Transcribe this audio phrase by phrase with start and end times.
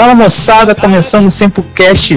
[0.00, 2.14] Fala moçada, começando o Sempocast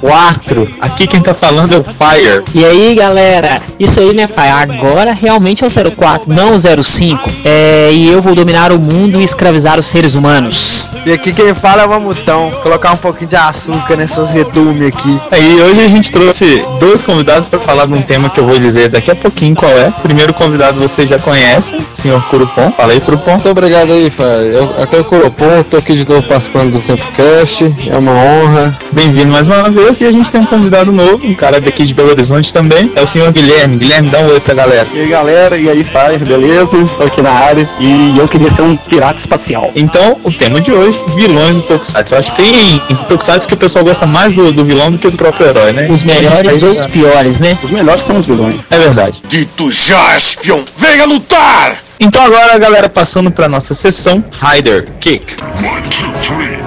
[0.00, 0.66] 04.
[0.80, 2.42] Aqui quem tá falando é o Fire.
[2.54, 4.78] E aí galera, isso aí né Fire?
[4.78, 7.30] Agora realmente é o 04, não o 05.
[7.44, 10.86] É, e eu vou dominar o mundo e escravizar os seres humanos.
[11.04, 15.20] E aqui quem fala é o Mamutão, colocar um pouquinho de açúcar nessas redumes aqui.
[15.30, 18.58] Aí hoje a gente trouxe dois convidados para falar de um tema que eu vou
[18.58, 19.92] dizer daqui a pouquinho qual é.
[20.02, 22.72] Primeiro convidado você já conhece, o senhor Curupom.
[22.72, 23.32] Fala aí, Curupom.
[23.32, 24.54] Muito obrigado aí, Fire.
[24.54, 27.17] Eu, aqui é o Curupom, tô aqui de novo participando do Sempocast.
[27.20, 28.78] É uma honra.
[28.92, 31.92] Bem-vindo mais uma vez e a gente tem um convidado novo, um cara daqui de
[31.92, 33.76] Belo Horizonte também, é o senhor Guilherme.
[33.76, 34.86] Guilherme, dá um oi pra galera.
[34.92, 36.76] E aí galera, e aí Fire, beleza?
[36.96, 39.72] Tô aqui na área e eu queria ser um pirata espacial.
[39.74, 42.14] Então, o tema de hoje, vilões do Tokusatsu.
[42.14, 45.10] Eu acho que tem Tokusatsu que o pessoal gosta mais do, do vilão do que
[45.10, 45.88] do próprio herói, né?
[45.90, 47.58] Os melhores ou os piores, né?
[47.64, 48.60] Os melhores são os vilões.
[48.70, 49.22] É verdade.
[49.28, 50.64] Dito já, espião!
[50.76, 51.78] Venha lutar!
[51.98, 55.36] Então agora, galera, passando pra nossa sessão, Rider Kick.
[55.42, 56.57] One, two, three.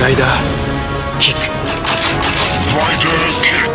[0.00, 0.26] Rider
[1.20, 1.36] Kick.
[1.36, 1.53] Rider Kick.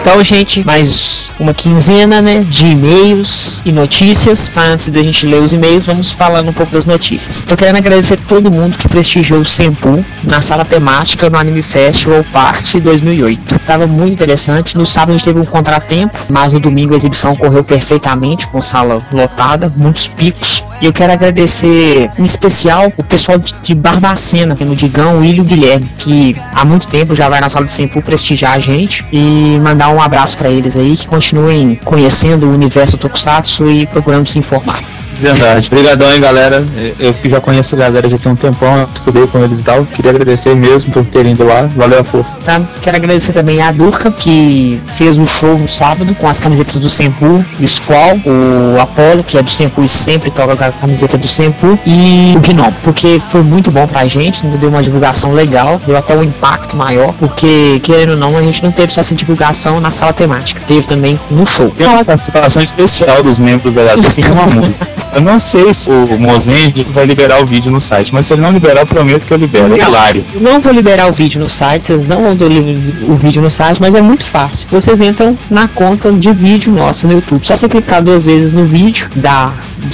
[0.09, 4.51] Então, gente, mais uma quinzena, né, de e-mails e notícias.
[4.57, 7.41] Antes da gente ler os e-mails, vamos falando um pouco das notícias.
[7.41, 12.23] Tô querendo agradecer todo mundo que prestigiou o Senpu na sala temática no Anime Festival
[12.33, 13.59] Parte 2008.
[13.59, 14.75] Tava muito interessante.
[14.75, 18.63] No sábado a gente teve um contratempo, mas no domingo a exibição correu perfeitamente, com
[18.63, 20.65] sala lotada, muitos picos.
[20.81, 25.41] E eu quero agradecer em especial o pessoal de Barbacena, no Digão, o William e
[25.41, 29.05] o Guilherme, que há muito tempo já vai na sala de Senpu prestigiar a gente
[29.11, 34.27] e mandar um abraço pra eles aí, que continuem conhecendo o universo Tokusatsu e procurando
[34.27, 34.98] se informar.
[35.19, 35.67] Verdade.
[35.71, 36.63] Obrigadão, hein, galera.
[36.99, 39.85] Eu que já conheço a galera já tem um tempão, estudei com eles e tal.
[39.85, 41.69] Queria agradecer mesmo por terem ido lá.
[41.75, 42.37] Valeu a força.
[42.43, 42.61] Tá?
[42.81, 46.89] Quero agradecer também a Durka, que fez um show no sábado com as camisetas do
[46.89, 51.17] Senpu, o Squall, o Apollo, que é do Senpu e sempre toca com a camiseta
[51.17, 55.79] do Senpu, e o Gnome, porque foi muito bom pra gente, deu uma divulgação legal,
[55.85, 59.15] deu até um impacto maior, porque, querendo ou não, a gente não teve só essa
[59.15, 61.69] divulgação na sala temática, teve também no show.
[61.71, 64.87] Tem uma participação especial dos membros da galera uma música.
[65.13, 68.41] Eu não sei se o Mozende vai liberar o vídeo no site, mas se ele
[68.41, 69.73] não liberar, eu prometo que eu libero.
[69.73, 70.25] É hilário.
[70.33, 73.49] Eu não vou liberar o vídeo no site, vocês não vão ter o vídeo no
[73.49, 74.67] site, mas é muito fácil.
[74.69, 77.45] Vocês entram na conta de vídeo nossa no YouTube.
[77.45, 79.51] Só você clicar duas vezes no vídeo da,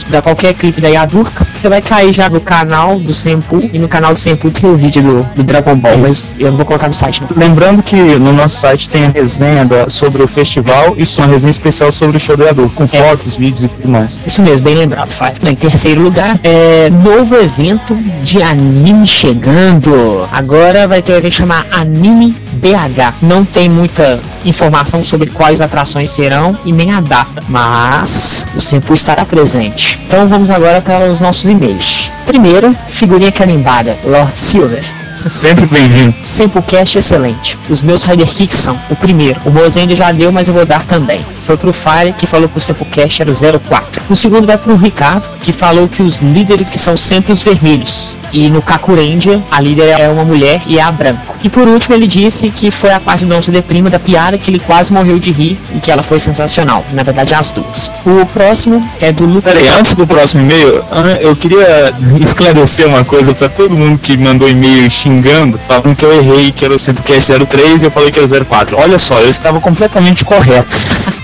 [0.10, 3.88] da qualquer clipe da Yadurka, você vai cair já no canal do Senpu e no
[3.88, 6.88] canal do Senpu tem o vídeo do, do Dragon Ball, mas eu não vou colocar
[6.88, 7.30] no site não.
[7.36, 11.52] Lembrando que no nosso site tem a resenha da- sobre o festival e uma resenha
[11.52, 14.20] especial sobre o show do Yador, com fotos, vídeos e tudo mais.
[14.26, 15.34] Isso mesmo, bem lembrado, Fire.
[15.50, 20.28] Em terceiro lugar, é novo evento de anime chegando.
[20.32, 23.16] Agora vai ter evento chamado Anime BH.
[23.22, 28.94] Não tem muita informação sobre quais atrações serão e nem a data, mas o Senpu
[28.94, 30.00] estará presente.
[30.08, 32.12] Então vamos agora para os nossos e-mails.
[32.26, 35.05] Primeiro, figurinha carimbada, Lord Silver.
[35.30, 36.14] Sempre bem-vindo.
[36.22, 37.58] Sempocast excelente.
[37.70, 40.84] Os meus Rider Kicks são o primeiro, o Mozende já deu, mas eu vou dar
[40.86, 41.26] também.
[41.42, 44.04] Foi pro Fire que falou que o Sempocast era o 04.
[44.10, 48.16] O segundo vai pro Ricardo, que falou que os líderes que são sempre os vermelhos.
[48.34, 51.36] E no Kakurendia, a líder é uma mulher e é a branco.
[51.44, 54.38] E por último, ele disse que foi a parte do Não Se Deprima da piada
[54.38, 56.84] que ele quase morreu de rir e que ela foi sensacional.
[56.92, 57.92] Na verdade, as duas.
[58.06, 59.54] O próximo é do Lucas.
[59.54, 60.84] Peraí, antes do próximo e-mail,
[61.22, 66.12] eu queria esclarecer uma coisa pra todo mundo que mandou e-mail xingando, falando que eu
[66.12, 68.76] errei, que era o Sempocast 03 e eu falei que era 04.
[68.76, 70.76] Olha só, eu estava completamente correto.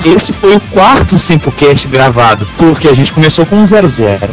[0.05, 3.89] Esse foi o quarto Sempocast gravado, porque a gente começou com um 00.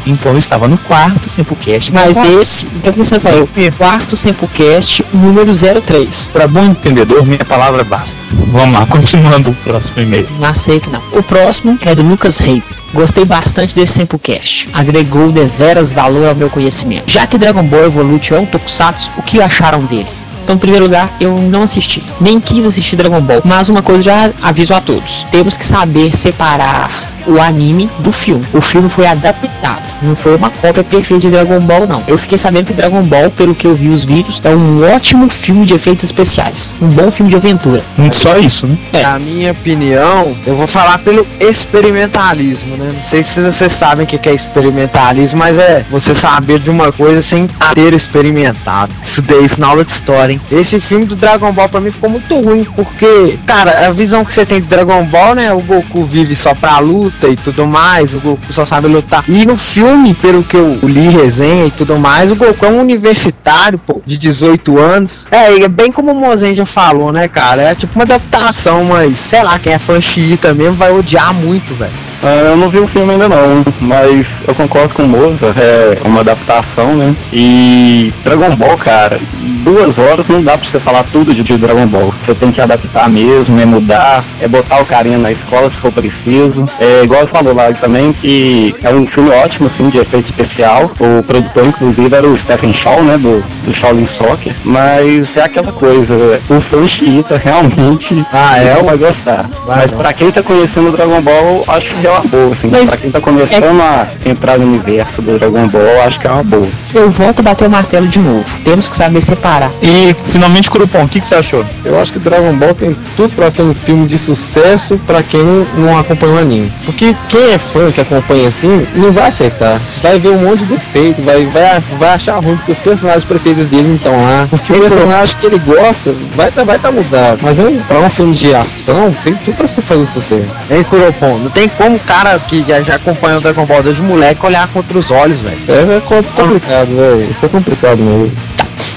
[0.06, 2.40] Então eu estava no quarto Sempocast Mas gravado.
[2.40, 6.30] esse, então você falou, o quarto Sempocast número 03.
[6.32, 8.22] Pra bom entendedor, minha palavra basta.
[8.48, 10.28] Vamos lá, continuando o próximo e-mail.
[10.38, 11.02] Não aceito não.
[11.12, 12.62] O próximo é do Lucas Rei.
[12.92, 14.68] Gostei bastante desse Sempocast.
[14.72, 17.10] Agregou deveras valor ao meu conhecimento.
[17.10, 20.08] Já que Dragon Ball Evolute é um tokusatsu, o que acharam dele?
[20.42, 22.02] Então, em primeiro lugar, eu não assisti.
[22.18, 23.42] Nem quis assistir Dragon Ball.
[23.44, 25.26] Mas uma coisa já aviso a todos.
[25.30, 26.90] Temos que saber separar
[27.28, 28.44] o anime do filme.
[28.52, 29.82] O filme foi adaptado.
[30.02, 32.02] Não foi uma cópia perfeita de Dragon Ball, não.
[32.06, 35.28] Eu fiquei sabendo que Dragon Ball, pelo que eu vi os vídeos, é um ótimo
[35.28, 36.74] filme de efeitos especiais.
[36.80, 37.82] Um bom filme de aventura.
[38.12, 38.78] Só isso, né?
[38.92, 39.02] É.
[39.02, 42.92] Na minha opinião, eu vou falar pelo experimentalismo, né?
[42.94, 46.70] Não sei se vocês sabem o que que é experimentalismo, mas é você saber de
[46.70, 48.94] uma coisa sem ter experimentado.
[49.04, 50.40] Estudei isso na aula de história, hein?
[50.50, 54.32] Esse filme do Dragon Ball pra mim ficou muito ruim, porque, cara, a visão que
[54.32, 55.52] você tem de Dragon Ball, né?
[55.52, 59.24] O Goku vive só pra luta e tudo mais, o Goku só sabe lutar.
[59.28, 62.80] E no filme, pelo que eu li resenha e tudo mais, o Goku é um
[62.80, 65.26] universitário, pô, de 18 anos.
[65.30, 67.62] É, é bem como o Mozen já falou, né, cara?
[67.62, 71.74] É tipo uma adaptação, mas sei lá, quem é fã xiita mesmo vai odiar muito,
[71.74, 72.07] velho.
[72.22, 75.98] Ah, eu não vi o filme ainda não, mas eu concordo com o Moza, é
[76.04, 77.14] uma adaptação, né?
[77.32, 79.20] E Dragon Ball, cara,
[79.62, 82.12] duas horas não dá pra você falar tudo de, Dragon Ball.
[82.24, 85.92] Você tem que adaptar mesmo, é mudar, é botar o carinha na escola se for
[85.92, 86.68] preciso.
[86.80, 90.90] É igual ele falou lá também que é um filme ótimo, assim, de efeito especial.
[91.00, 93.16] O produtor, inclusive, era o Stephen Shaw, né?
[93.16, 94.52] Do, do Shaolin Soccer.
[94.64, 96.14] Mas é aquela coisa,
[96.48, 98.82] o fã xiita realmente Ah, é?
[98.82, 99.48] vai gostar.
[99.66, 102.68] Mas pra quem tá conhecendo o Dragon Ball, acho que é uma boa, assim.
[102.68, 106.30] Mas pra quem tá começando a entrar no universo do Dragon Ball, acho que é
[106.30, 106.66] uma boa.
[106.94, 108.44] Eu volto a bater o martelo de novo.
[108.64, 109.70] Temos que saber separar.
[109.82, 111.64] E finalmente, Curupom, o que, que você achou?
[111.84, 115.42] Eu acho que Dragon Ball tem tudo pra ser um filme de sucesso pra quem
[115.42, 116.72] não, não acompanha o anime.
[116.84, 119.80] Porque quem é fã que acompanha assim, não vai aceitar.
[120.02, 123.66] Vai ver um monte de defeito, vai, vai, vai achar ruim porque os personagens preferidos
[123.66, 124.46] dele não estão lá.
[124.48, 127.38] Porque o personagem que ele gosta vai tá, vai tá mudado.
[127.42, 130.60] Mas é um, pra um filme de ação, tem tudo pra se fazer sucesso.
[130.70, 131.38] Hein, Kuropon?
[131.38, 134.66] Não tem como o cara que já, já acompanha o Dragon Ball desde moleque olhar
[134.68, 135.58] contra os olhos, velho.
[135.68, 137.30] É, é com- complicado, velho.
[137.30, 138.32] Isso é complicado mesmo.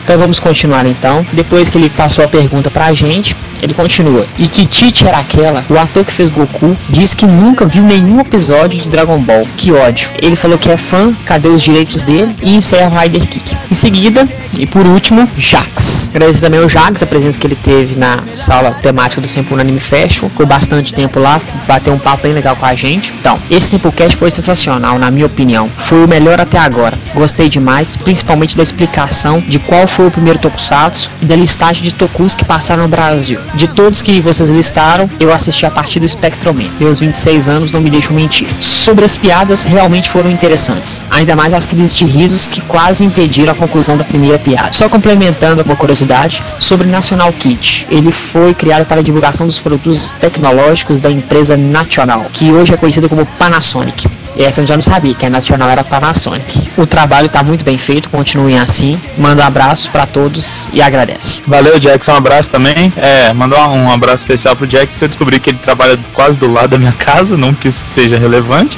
[0.03, 1.25] Então vamos continuar então.
[1.31, 4.25] Depois que ele passou a pergunta pra gente, ele continua.
[4.37, 8.19] E que Tite era aquela, o ator que fez Goku, diz que nunca viu nenhum
[8.19, 9.47] episódio de Dragon Ball.
[9.55, 10.09] Que ódio.
[10.21, 12.35] Ele falou que é fã, cadê os direitos dele?
[12.41, 13.55] E encerra o Rider Kick.
[13.69, 16.09] Em seguida, e por último, Jax.
[16.13, 19.79] Agradeço também ao Jax, a presença que ele teve na sala temática do Sempre Anime
[19.79, 20.29] Fashion.
[20.29, 23.13] Ficou bastante tempo lá, bateu um papo bem legal com a gente.
[23.19, 25.69] Então, esse Simplecast foi sensacional, na minha opinião.
[25.69, 26.97] Foi o melhor até agora.
[27.13, 31.93] Gostei demais, principalmente da explicação de qual foi o primeiro Tokusatsu e da listagem de
[31.93, 33.39] Tokus que passaram no Brasil.
[33.53, 36.69] De todos que vocês listaram, eu assisti a partir do Spectrum Man.
[36.77, 38.49] Meus 26 anos não me deixam mentir.
[38.59, 41.01] Sobre as piadas, realmente foram interessantes.
[41.09, 44.73] Ainda mais as crises de risos que quase impediram a conclusão da primeira piada.
[44.73, 47.87] Só complementando uma curiosidade sobre National Kit.
[47.89, 52.77] Ele foi criado para a divulgação dos produtos tecnológicos da empresa National, que hoje é
[52.77, 54.05] conhecida como Panasonic.
[54.37, 56.69] Essa eu já não sabia, que a Nacional era Panasonic.
[56.77, 58.99] O trabalho está muito bem feito, continuem assim.
[59.17, 61.41] Manda um abraço para todos e agradece.
[61.45, 62.13] Valeu, Jackson.
[62.13, 62.91] Um abraço também.
[62.97, 66.51] É, mandar um abraço especial pro Jackson, que eu descobri que ele trabalha quase do
[66.51, 68.77] lado da minha casa, não que isso seja relevante.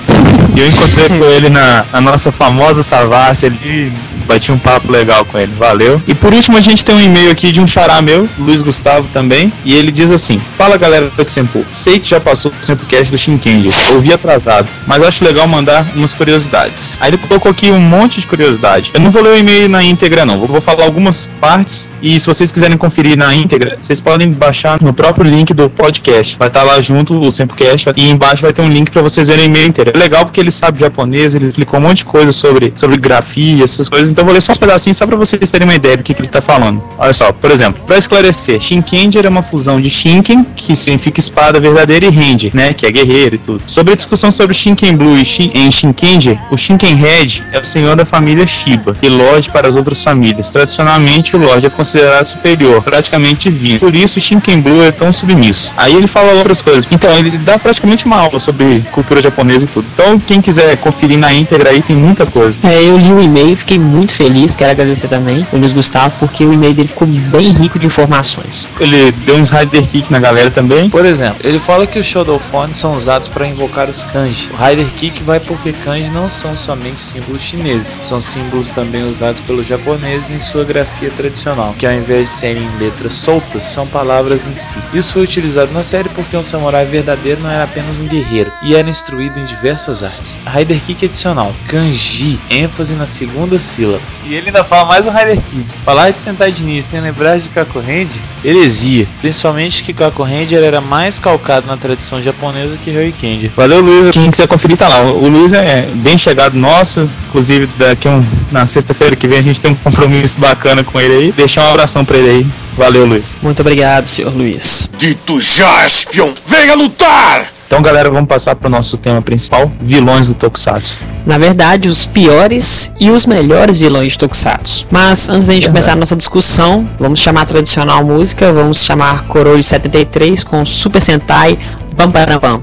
[0.55, 3.93] E eu encontrei com ele na, na nossa famosa Savassi ali,
[4.25, 5.53] bati um papo legal com ele.
[5.55, 6.01] Valeu.
[6.07, 9.07] E por último, a gente tem um e-mail aqui de um xará meu, Luiz Gustavo
[9.11, 13.11] também, e ele diz assim: Fala galera do Sempo, sei que já passou o Sempocast
[13.11, 16.97] do Shinkendi, ouvi atrasado, mas acho legal mandar umas curiosidades.
[16.99, 18.91] Aí ele colocou aqui um monte de curiosidade.
[18.93, 22.25] Eu não vou ler o e-mail na íntegra, não, vou, falar algumas partes, e se
[22.25, 26.37] vocês quiserem conferir na íntegra, vocês podem baixar no próprio link do podcast.
[26.37, 29.45] Vai estar lá junto o Sempocast, e embaixo vai ter um link para vocês verem
[29.45, 29.91] o e-mail inteiro.
[29.93, 33.63] É legal porque ele sabe japonês, ele explicou um monte de coisa sobre, sobre grafia,
[33.63, 36.03] essas coisas, então vou ler só uns pedacinhos só para vocês terem uma ideia do
[36.03, 36.83] que, que ele tá falando.
[36.99, 41.59] Olha só, por exemplo, para esclarecer, Shinkenger é uma fusão de Shinken, que significa espada
[41.59, 43.63] verdadeira, e Rende, né, que é guerreiro e tudo.
[43.65, 47.65] Sobre a discussão sobre Shinken Blue e Shin, em Shinkenger, o Shinken Red é o
[47.65, 50.51] senhor da família Shiba e Lorde para as outras famílias.
[50.51, 53.79] Tradicionalmente, o Lorde é considerado superior, praticamente divino.
[53.79, 55.71] Por isso, Shinken Blue é tão submisso.
[55.75, 56.87] Aí ele fala outras coisas.
[56.91, 59.87] Então, ele dá praticamente uma aula sobre cultura japonesa e tudo.
[59.91, 62.57] Então, quem quiser conferir na íntegra aí, tem muita coisa.
[62.63, 66.43] É, eu li o e-mail, fiquei muito feliz, quero agradecer também o Luiz Gustavo, porque
[66.43, 68.67] o e-mail dele ficou bem rico de informações.
[68.79, 70.89] Ele deu uns Rider Kick na galera também.
[70.89, 74.49] Por exemplo, ele fala que os Shadowphones são usados para invocar os kanji.
[74.51, 79.39] O Rider Kick vai porque kanji não são somente símbolos chineses, são símbolos também usados
[79.41, 84.47] pelos japoneses em sua grafia tradicional, que ao invés de serem letras soltas, são palavras
[84.47, 84.77] em si.
[84.93, 88.75] Isso foi utilizado na série porque um samurai verdadeiro não era apenas um guerreiro, e
[88.75, 90.37] era instruído em diversas artes.
[90.45, 93.92] Rider Kick adicional, kanji, ênfase na segunda sílaba.
[94.25, 95.77] E ele ainda fala mais um Rider Kick.
[95.83, 99.07] Falar de Sentai sem lembrar de Kakurendi, heresia.
[99.21, 103.51] Principalmente que Kakurendi era mais calcado na tradição japonesa que Ryokenji.
[103.55, 104.11] Valeu, Luiz.
[104.11, 105.01] Quem quiser conferir, tá lá.
[105.01, 107.09] O Luiz é bem chegado nosso.
[107.29, 111.13] Inclusive, daqui um, na sexta-feira que vem a gente tem um compromisso bacana com ele
[111.13, 111.31] aí.
[111.31, 112.47] Deixar um abração pra ele aí.
[112.77, 113.35] Valeu, Luiz.
[113.41, 114.89] Muito obrigado, senhor Luiz.
[114.97, 116.33] Dito já, espião!
[116.45, 117.52] Venha lutar!
[117.67, 121.03] Então, galera, vamos passar pro nosso tema principal: vilões do Tokusatsu.
[121.25, 124.87] Na verdade, os piores e os melhores vilões de Tokusatsu.
[124.91, 129.23] Mas antes da gente começar a nossa discussão, vamos chamar a tradicional música, vamos chamar
[129.23, 131.57] Coroa de 73 com Super Sentai
[131.95, 132.61] Pam Param Pam.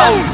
[0.00, 0.29] One,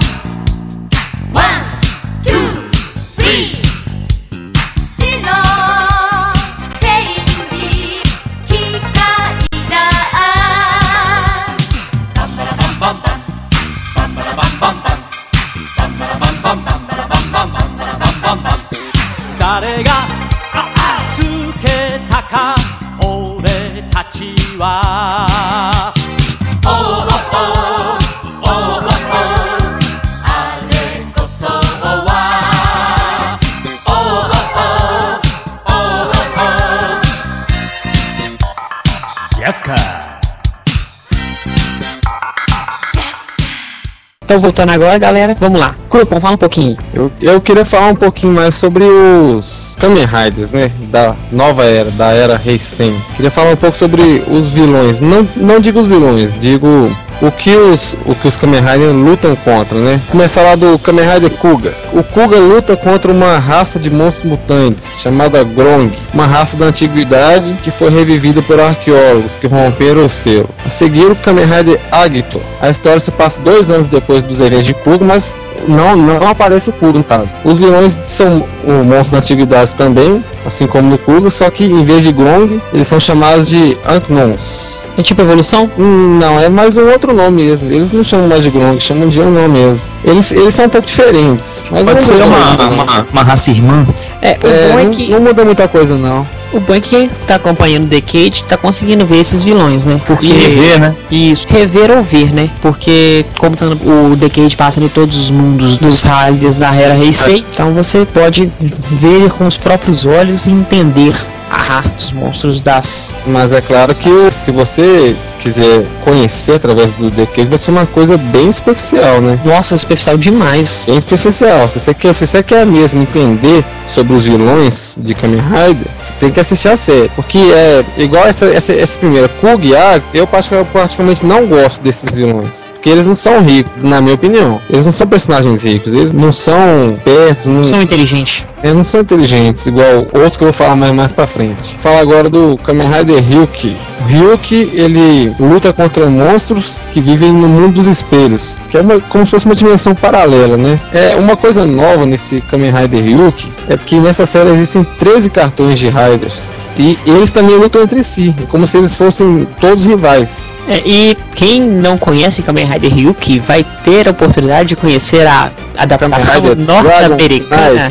[44.47, 45.75] voltando agora, galera, vamos lá.
[45.91, 46.77] Grupão, fala um pouquinho.
[46.95, 50.71] Eu, eu queria falar um pouquinho mais sobre os Kamen Riders, né?
[50.89, 52.95] Da nova era, da era Heisen.
[53.17, 55.01] Queria falar um pouco sobre os vilões.
[55.01, 59.35] Não, não digo os vilões, digo o que os, o que os Kamen Riders lutam
[59.37, 60.01] contra, né?
[60.11, 61.75] Começar lá do Kamen Rider Kuga.
[61.93, 67.57] O Kuga luta contra uma raça de monstros mutantes chamada Grong, uma raça da antiguidade
[67.63, 70.49] que foi revivida por arqueólogos que romperam o selo.
[70.65, 72.41] A seguir, o Kamen Rider Agito.
[72.61, 76.71] A história se passa dois anos depois dos eventos de Kuga, mas não, não aparece
[76.71, 77.35] o Kuga no caso.
[77.45, 81.83] Os vilões são o monstro da antiguidade também, assim como no Kuga, só que em
[81.85, 84.85] vez de Grong, eles são chamados de Anknons.
[84.97, 85.71] É tipo evolução?
[85.79, 87.71] Hum, Não, é mais um outro nome mesmo.
[87.71, 89.89] Eles não chamam mais de Grong, chamam de Anknon mesmo.
[90.05, 91.65] Eles, eles são um pouco diferentes.
[91.71, 93.87] Mas Pode não ser uma, uma, uma raça irmã.
[94.23, 96.27] É, o É, bom é não, que não muda muita coisa não.
[96.53, 100.01] O é que tá acompanhando o Decade tá conseguindo ver esses vilões, né?
[100.07, 100.95] Porque E rever, né?
[101.11, 102.49] Isso, rever ou ver, né?
[102.63, 106.97] Porque como tá no- o Decade passa em todos os mundos dos Riders da Era
[106.97, 108.51] Heisei, então você pode
[108.91, 111.15] ver com os próprios olhos e entender
[111.51, 113.15] a raça dos monstros das.
[113.27, 118.17] Mas é claro que se você quiser conhecer através do Case, vai ser uma coisa
[118.17, 119.39] bem superficial, né?
[119.45, 120.83] Nossa, superficial demais.
[120.87, 121.69] Bem superficial.
[121.69, 126.13] Se você quer, se você quer mesmo entender sobre os vilões de Kamen Rider, você
[126.19, 127.11] tem que assistir a série.
[127.11, 129.71] Porque é igual essa, essa, essa primeira, Kug
[130.15, 132.71] eu particularmente não gosto desses vilões.
[132.73, 134.61] Porque eles não são ricos, na minha opinião.
[134.71, 138.45] Eles não são personagens ricos, eles não são perto, não, São inteligentes.
[138.63, 141.36] eles não são inteligentes, igual outros que eu vou falar mais, mais pra frente.
[141.79, 143.77] Fala agora do Kamen Rider Ryuki.
[144.01, 149.01] O Ryuki, ele luta contra monstros que vivem no mundo dos espelhos, que é uma,
[149.01, 150.79] como se fosse uma dimensão paralela, né?
[150.93, 155.79] É uma coisa nova nesse Kamen Rider Ryuki, é porque nessa série existem 13 cartões
[155.79, 160.55] de Riders, e eles também lutam entre si, é como se eles fossem todos rivais.
[160.69, 165.51] É, e quem não conhece Kamen Rider Ryuki vai ter a oportunidade de conhecer a
[165.77, 167.89] adaptação norte-americana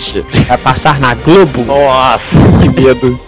[0.47, 1.63] vai passar na Globo.
[1.65, 3.19] Nossa, que medo.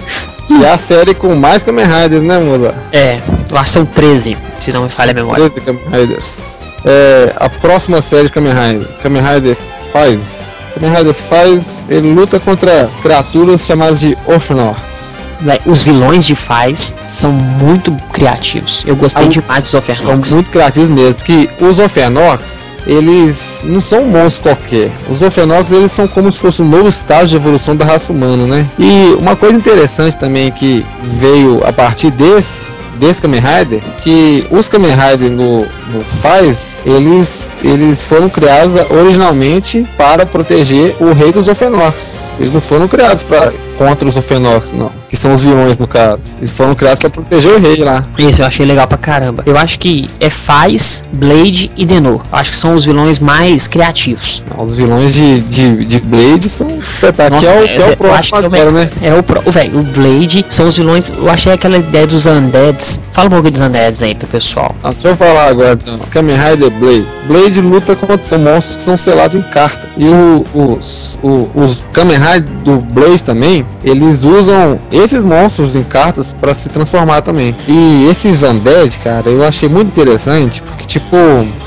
[0.50, 2.74] E é a série com mais Kamen Riders, né, moça?
[2.92, 5.50] É, lá são 13, se não me falha a memória.
[5.50, 6.75] 13 Kamen Riders.
[6.86, 9.58] É, a próxima série de Kamen Rider, Kamen Rider
[9.92, 10.68] Faz.
[10.74, 15.30] Kamen Rider Faz, ele luta contra criaturas chamadas de Orphanorts.
[15.39, 18.84] Véi, os vilões de Faz são muito criativos.
[18.86, 20.34] Eu gostei Ah, demais dos São Overnox.
[20.34, 24.92] muito criativos mesmo, porque os Orphanox, eles não são monstros qualquer.
[25.10, 28.46] Os Orphanox, eles são como se fosse um novo estágio de evolução da raça humana,
[28.46, 28.66] né?
[28.80, 32.63] E uma coisa interessante também que veio a partir desse
[32.98, 39.88] desse Kamen Rider, que os Kamen Rider no, no Faz, eles, eles foram criados originalmente
[39.98, 42.34] para proteger o rei dos Orphanox.
[42.39, 44.92] Eles não foram criados para contra os Orphanox, não.
[45.10, 46.36] Que são os vilões, no caso.
[46.38, 48.06] Eles foram criados para proteger o rei lá.
[48.20, 49.42] Esse eu achei legal pra caramba.
[49.46, 52.22] Eu acho que é Faz, Blade e Denor.
[52.32, 54.44] Acho que são os vilões mais criativos.
[54.58, 57.48] Os vilões de, de, de Blade são espetaculares.
[57.48, 58.90] É esse é o eu próximo é agora, né?
[59.02, 61.10] É o pro, velho, o Blade são os vilões.
[61.10, 63.00] Eu achei aquela ideia dos Undeads.
[63.14, 64.76] Fala um pouco dos Undeads aí pro pessoal.
[64.84, 65.98] Ah, deixa eu falar agora então.
[66.12, 67.06] Kamen Rider Blade.
[67.28, 69.88] Blade luta contra são monstros que são selados em carta.
[69.98, 75.84] E o- os, o- os Kamen Rider do Blade também, eles usam esses monstros em
[75.84, 77.56] cartas para se transformar também.
[77.68, 81.18] E esses Undead, cara, eu achei muito interessante porque, tipo,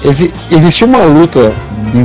[0.04, 1.52] exi existiu uma luta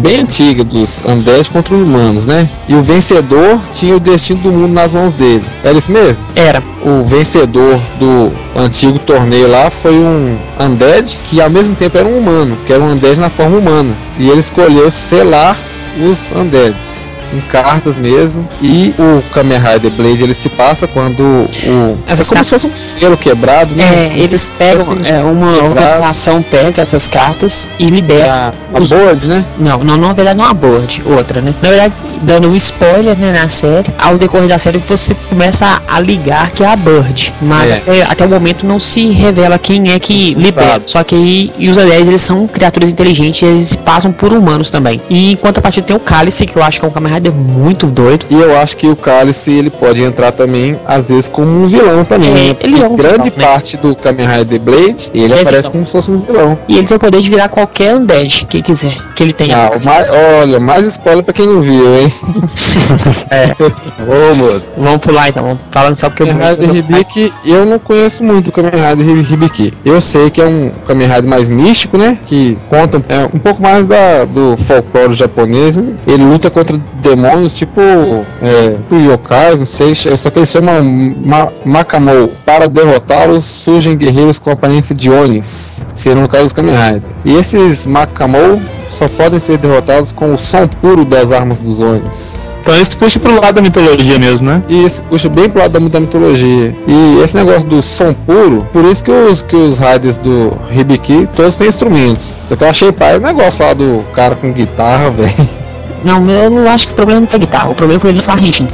[0.01, 2.49] bem antiga dos Undead contra os humanos, né?
[2.67, 5.43] E o vencedor tinha o destino do mundo nas mãos dele.
[5.63, 6.25] Era isso mesmo?
[6.35, 6.61] Era.
[6.83, 12.17] o vencedor do antigo torneio lá foi um Undead que ao mesmo tempo era um
[12.17, 13.95] humano, que era um Undead na forma humana.
[14.17, 15.57] E ele escolheu selar
[15.99, 18.47] os Undeads em cartas mesmo.
[18.61, 21.97] E o Kamen Rider Blade ele se passa quando o.
[22.07, 23.83] Essas é como se fosse um selo quebrado, né?
[24.13, 25.65] É, eles pegam, fosse é, uma quebrado.
[25.69, 28.53] organização pega essas cartas e libera.
[28.73, 29.43] a, a os- board, né?
[29.57, 31.53] Não, não, na verdade não é uma board, outra, né?
[31.61, 35.95] Na verdade, dando um spoiler né, na série, ao decorrer da série você começa a,
[35.95, 37.33] a ligar que é a Bird.
[37.41, 37.75] Mas É.
[37.77, 40.71] até, até o momento não se revela quem é que libera.
[40.73, 40.83] sabe.
[40.87, 44.69] Só que aí, e os aliás, eles são criaturas inteligentes, eles se passam por humanos
[44.71, 45.01] também.
[45.09, 47.31] E enquanto a partir tem o Cálice, que eu acho que é um Kamen Rider
[47.33, 48.25] muito doido.
[48.29, 52.03] E eu acho que o Cálice ele pode entrar também, às vezes, como um vilão
[52.03, 52.29] também.
[52.29, 52.57] É, né?
[52.61, 53.45] ele é um grande vilão, né?
[53.45, 55.71] parte do Kamen Rider Blade, ele É aparece vilão.
[55.71, 56.57] como se fosse um vilão.
[56.67, 59.55] E ele tem o poder de virar qualquer undead que quiser, que ele tenha.
[59.55, 60.07] Ah, mais,
[60.41, 62.13] olha, mais spoiler pra quem não viu, hein?
[63.99, 64.65] Ô, moço.
[64.77, 68.49] Vamos pular então, vamos falando só porque eu Kamen Rider Hibiki, eu não conheço muito
[68.49, 69.73] o Kamen Rider Hi- Hibiki.
[69.83, 72.17] Eu sei que é um Kamen Rider mais místico, né?
[72.25, 75.74] Que conta é, um pouco mais da, do folclore japonês.
[76.07, 79.93] Ele luta contra demônios tipo, é, tipo yokais, não sei.
[79.95, 80.83] Só que eles chamam
[81.23, 82.31] ma Makamou.
[82.45, 85.87] Para derrotá-los, surgem guerreiros com aparência de Onis.
[85.93, 87.09] Seria no caso dos Kamen Rider.
[87.23, 92.57] E esses Makamou só podem ser derrotados com o som puro das armas dos Onis.
[92.61, 94.63] Então isso puxa pro lado da mitologia mesmo, né?
[94.69, 96.75] Isso puxa bem pro lado da, da mitologia.
[96.87, 101.27] E esse negócio do som puro, por isso que os, que os riders do Hibiki
[101.35, 102.33] todos têm instrumentos.
[102.45, 105.64] Só que eu achei pai o negócio lá do cara com guitarra, velho.
[106.05, 108.17] Não, eu não acho que o problema não foi a guitarra, o problema foi ele
[108.17, 108.69] não falar ritmo.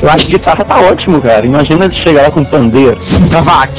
[0.00, 1.44] Eu acho que guitarra tá ótimo, cara.
[1.44, 2.96] Imagina ele chegar lá com pandeiro.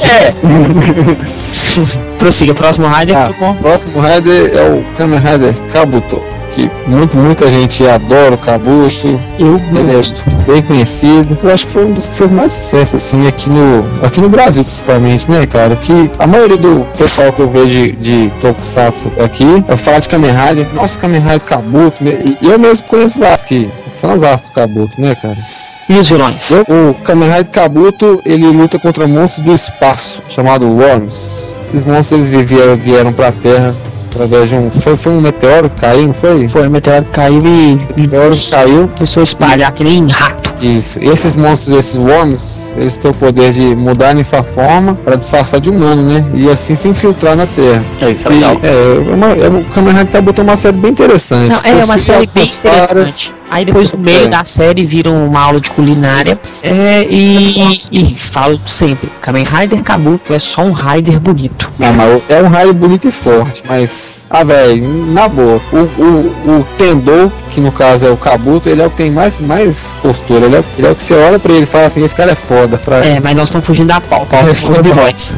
[0.04, 0.34] É.
[2.18, 3.16] Prossiga, próximo rider.
[3.16, 6.20] Ah, o próximo rider é o Kamen Rider Kabuto.
[6.54, 9.20] Que muito, muita gente adora o Kabuto.
[9.38, 11.38] Eu Ele é bem conhecido.
[11.42, 14.28] Eu acho que foi um dos que fez mais sucesso, assim, aqui no, aqui no
[14.28, 15.76] Brasil, principalmente, né, cara?
[15.76, 20.08] Que a maioria do pessoal que eu vejo de, de Tokusatsu aqui, eu falo de
[20.08, 22.18] Kamen Rider, nossa, Kamen Rider Kabuto, né?
[22.40, 25.36] e eu mesmo conheço vários que fãs do Kabuto, né, cara?
[25.88, 26.50] E os vilões?
[26.52, 31.60] O Kamen Rider Kabuto, ele luta contra monstros do espaço, chamado Worms.
[31.64, 33.74] Esses monstros eles vieram, vieram pra Terra
[34.10, 34.70] através de um.
[34.70, 36.46] Foi, foi um meteoro que caiu, não foi?
[36.48, 38.88] Foi, o meteoro caiu e O meteoro que caiu.
[38.88, 40.50] começou a espalhar que nem rato.
[40.60, 40.98] Isso.
[41.00, 45.16] E esses monstros, esses worms, eles têm o poder de mudar em sua forma para
[45.16, 46.22] disfarçar de humano, né?
[46.34, 47.82] E assim se infiltrar na Terra.
[48.02, 48.56] É isso, é E, legal.
[48.62, 51.48] é, é uma, é, o Kamen Rider Kabuto é uma série bem interessante.
[51.64, 52.54] Não, é uma Possui série bem algumas
[52.88, 53.32] falhas.
[53.50, 54.28] Aí depois no meio É.
[54.28, 56.32] da série viram uma aula de culinária.
[56.64, 61.70] É, e, e falo sempre, Kamen Rider Kabuto é só um Rider bonito.
[61.78, 64.26] Não, mas é um raio bonito e forte, mas.
[64.30, 65.60] Ah, velho, na boa.
[65.72, 69.10] O, o, o Tendou, que no caso é o Kabuto, ele é o que tem
[69.10, 70.46] mais, mais postura.
[70.46, 72.32] Ele é, ele é o que você olha pra ele e fala assim: esse cara
[72.32, 72.78] é foda.
[72.78, 73.04] Fra...
[73.04, 74.36] É, mas nós estamos fugindo da pauta.
[74.36, 75.34] É, São os foi vilões.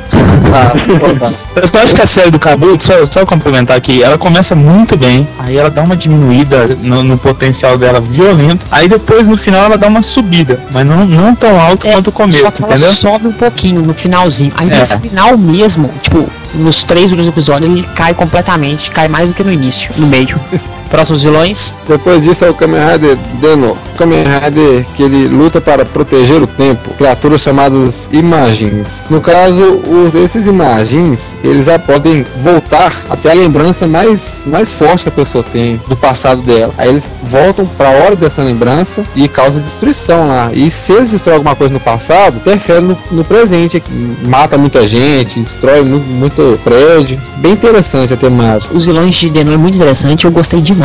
[0.55, 1.35] Ah, foda.
[1.57, 4.97] Eu só acho que a série do Kabuto, só, só complementar aqui, ela começa muito
[4.97, 9.65] bem, aí ela dá uma diminuída no, no potencial dela violento, aí depois no final
[9.65, 12.73] ela dá uma subida, mas não, não tão alto É, quanto o começo, que ela
[12.75, 12.93] entendeu?
[12.95, 14.53] sobe um pouquinho no finalzinho.
[14.57, 14.79] Aí É.
[14.81, 19.43] no final mesmo, tipo, nos três últimos episódios, ele cai completamente, cai mais do que
[19.45, 20.39] no início, no meio.
[20.93, 21.73] Próximos vilões?
[21.89, 23.79] Depois disso é o Kamen Rider Deno.
[23.97, 26.91] Kamen Rider que ele luta para proteger o tempo.
[26.99, 29.03] Criaturas chamadas Imagins.
[29.09, 35.05] No caso, os, esses Imagins, eles já podem voltar até a lembrança mais, mais forte
[35.05, 36.75] que a pessoa tem do passado dela.
[36.77, 40.51] Aí eles voltam para a hora dessa lembrança e causa destruição lá.
[40.53, 43.83] E se eles destroem alguma coisa no passado, interfere no, no presente.
[44.25, 47.19] Mata muita gente, destrói muito, muito prédio.
[47.39, 48.77] Bem interessante a temática.
[48.77, 50.82] Os vilões de Denon é muito interessante, eu gostei demais.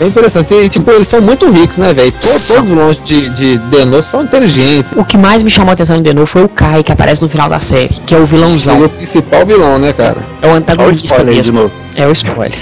[0.00, 0.54] É interessante.
[0.54, 2.12] E, tipo, eles são muito ricos, né, velho?
[2.12, 4.92] Todos, vilões de, de Denos são inteligentes.
[4.96, 7.28] O que mais me chamou a atenção em Denon foi o Kai, que aparece no
[7.28, 8.84] final da série, que é o Ele é vilãozão.
[8.84, 10.18] o principal vilão, né, cara?
[10.42, 11.60] É o Olha o antagonista aí de mesmo.
[11.62, 11.72] novo.
[11.96, 12.58] É o spoiler.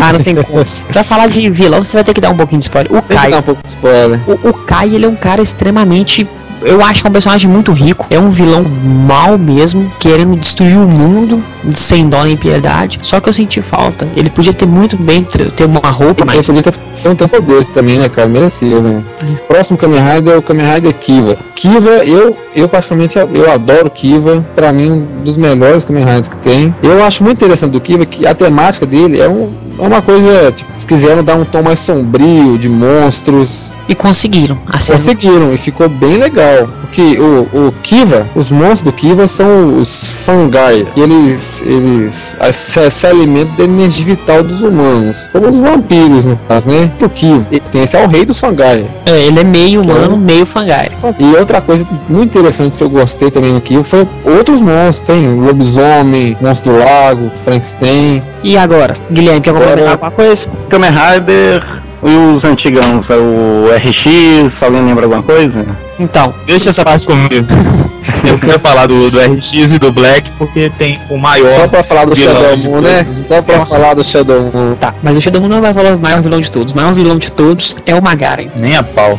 [0.00, 0.62] ah, não tem como.
[0.92, 2.92] Pra falar de vilão, você vai ter que dar um pouquinho de spoiler.
[2.92, 4.20] O Tem que Kai, dar um pouco de spoiler.
[4.26, 6.28] o, o Kai, ele é um cara extremamente.
[6.64, 8.06] Eu acho que é um personagem muito rico.
[8.10, 8.64] É um vilão
[9.06, 11.42] mal mesmo, querendo destruir o mundo
[11.74, 12.98] sem dó nem piedade.
[13.02, 14.06] Só que eu senti falta.
[14.16, 16.46] Ele podia ter muito bem ter uma roupa, Ele mas.
[16.46, 16.74] podia ter
[17.08, 18.28] um tanto desse também, né, cara?
[18.28, 19.02] Merecia, né?
[19.48, 21.36] Próximo Kamen Rider é o Kamen Rider Kiva.
[21.54, 24.44] Kiva, eu, eu particularmente, eu adoro Kiva.
[24.54, 26.74] Pra mim, um dos melhores Kamen Riders que tem.
[26.82, 30.52] Eu acho muito interessante do Kiva que a temática dele é, um, é uma coisa,
[30.52, 34.56] tipo, se quiseram dar um tom mais sombrio, de monstros, E conseguiram.
[34.68, 36.51] A série Conseguiram e ficou bem legal.
[36.80, 40.86] Porque o, o Kiva, os monstros do Kiva são os Fangai.
[40.96, 45.28] E eles, eles se, se alimentam da energia vital dos humanos.
[45.32, 46.90] Como os vampiros, no caso, né?
[47.00, 47.46] O Kiva.
[47.50, 48.86] Ele tem esse é o rei dos Fangai.
[49.06, 50.90] É, ele é meio é humano, um- meio fangai.
[51.18, 55.00] E outra coisa muito interessante que eu gostei também no Kiva foi outros monstros.
[55.00, 58.22] Tem lobisomem, monstro do lago, Frankenstein.
[58.42, 60.48] E agora, Guilherme, quer complementar alguma coisa?
[60.68, 61.62] Kamen Rider
[62.02, 65.64] e os antigãos, é o RX, alguém lembra alguma coisa?
[65.98, 67.46] Então, Deixa essa parte comigo.
[68.26, 71.50] Eu quero falar do, do RX e do Black porque tem o maior.
[71.50, 73.02] Só pra falar do Shadow Moon, né?
[73.02, 74.74] Só pra falar do Shadow Moon.
[74.76, 74.94] tá.
[75.02, 76.72] Mas o Shadow Moon não vai falar o maior vilão de todos.
[76.72, 78.48] O maior vilão de todos é o Magaren.
[78.56, 79.18] Nem a pau.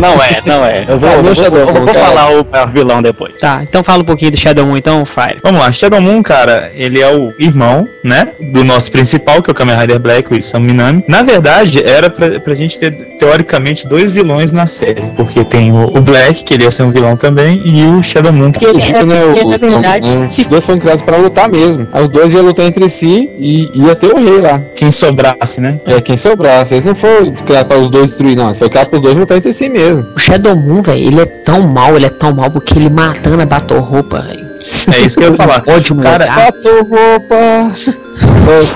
[0.00, 0.84] Não é, não é.
[0.88, 1.98] Eu vou, Ah, eu vou, Shadow eu vou Moon, cara.
[2.06, 3.36] falar o maior vilão depois.
[3.38, 5.38] Tá, então fala um pouquinho do Shadow Moon, então, Fire.
[5.42, 9.52] Vamos lá, Shadow Moon, cara, ele é o irmão, né, do nosso principal, que é
[9.52, 11.04] o Kamen Rider Black, o Isam Minami.
[11.06, 15.96] Na verdade, era pra, pra gente ter, teoricamente, dois vilões na série, porque tem o,
[15.96, 18.52] o Black, que ele ia ser um vilão também, e o Shadow Moon.
[18.52, 19.22] Porque ele- Fugiu, né?
[19.24, 21.86] porque, Os, na verdade, os se dois foram criados pra lutar mesmo.
[22.00, 24.60] Os dois iam lutar entre si e ia ter o rei lá.
[24.76, 25.78] Quem sobrasse, né?
[25.86, 26.74] É, quem sobrasse.
[26.74, 28.46] Eles não foram criados pra os dois destruir, não.
[28.46, 30.06] Eles foram criados para os dois lutar entre si mesmo.
[30.14, 33.40] o Shadow Moon, velho, ele é tão mal, ele é tão mal porque ele matando
[33.42, 34.51] a Battle Roupa, velho.
[34.92, 35.62] É isso que eu ia falar.
[35.68, 36.26] Ódio Cara.
[36.26, 37.72] Batou roupa.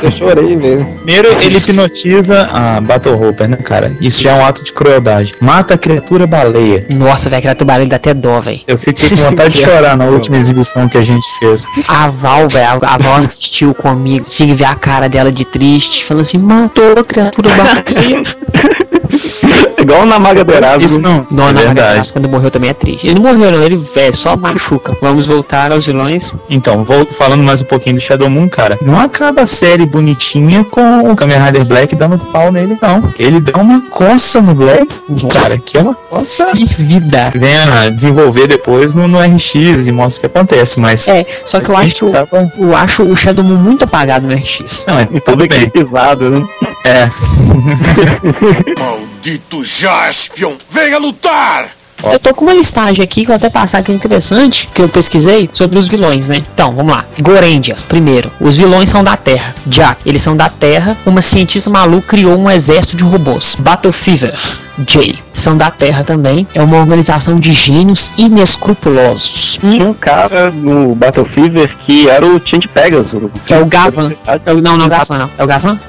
[0.03, 0.85] Eu chorei, velho.
[1.03, 3.95] Primeiro, ele hipnotiza a Battle Hopper, né, cara?
[4.01, 5.35] Isso já é um ato de crueldade.
[5.41, 6.87] Mata a criatura baleia.
[6.95, 8.61] Nossa, velho, aquela tubarão dá até dó, velho.
[8.67, 11.65] Eu fiquei com vontade de chorar na última exibição que a gente fez.
[11.89, 14.25] A Val, velho, a, a Val assistiu comigo.
[14.27, 18.23] Tinha que ver a cara dela de triste, falando assim: matou a criatura baleia.
[19.87, 20.83] Igual na Maga Dourada.
[20.83, 21.81] Isso não, Não, é na verdade.
[21.89, 23.07] verdade, quando morreu também é triste.
[23.07, 24.97] Ele não morreu, não, ele velho, só machuca.
[25.01, 26.33] Vamos voltar aos vilões.
[26.51, 28.77] Então, volto falando mais um pouquinho do Shadow Moon, cara.
[28.83, 33.15] Não acaba a série bonitinha com o Kamen Rider Black dando pau nele, não.
[33.17, 34.89] Ele dá uma coça no Black,
[35.33, 36.47] cara, que é uma coça.
[36.47, 37.31] Servida.
[37.37, 41.07] Vem a desenvolver depois no, no RX e mostra o que acontece, mas.
[41.09, 44.27] É, só que eu acho, que o- tava- eu acho o Shadow Moon muito apagado
[44.27, 44.85] no RX.
[44.89, 45.47] Não, é, Tudo tudo bem.
[45.47, 46.45] equilibrizado, né?
[46.85, 47.09] É.
[49.27, 51.67] Maldito Jaspion, venha lutar!
[52.05, 54.89] Eu tô com uma listagem aqui que eu vou até passar aqui interessante, que eu
[54.89, 56.37] pesquisei sobre os vilões, né?
[56.55, 57.05] Então, vamos lá.
[57.21, 58.31] Gorendia, primeiro.
[58.41, 59.53] Os vilões são da Terra.
[59.67, 60.97] Jack, eles são da Terra.
[61.05, 63.57] Uma cientista maluca criou um exército de robôs.
[63.59, 64.39] Battle Fever.
[64.87, 66.47] Jay, são da Terra também.
[66.55, 69.59] É uma organização de gênios inescrupulosos.
[69.61, 73.11] Tinha um cara no Battle Fever que era o Change Pegasus.
[73.45, 74.13] que é o Gavan.
[74.47, 75.31] É o- não, não é o Gavan, não.
[75.37, 75.81] É o Gavan?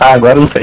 [0.00, 0.62] Ah, agora eu não sei.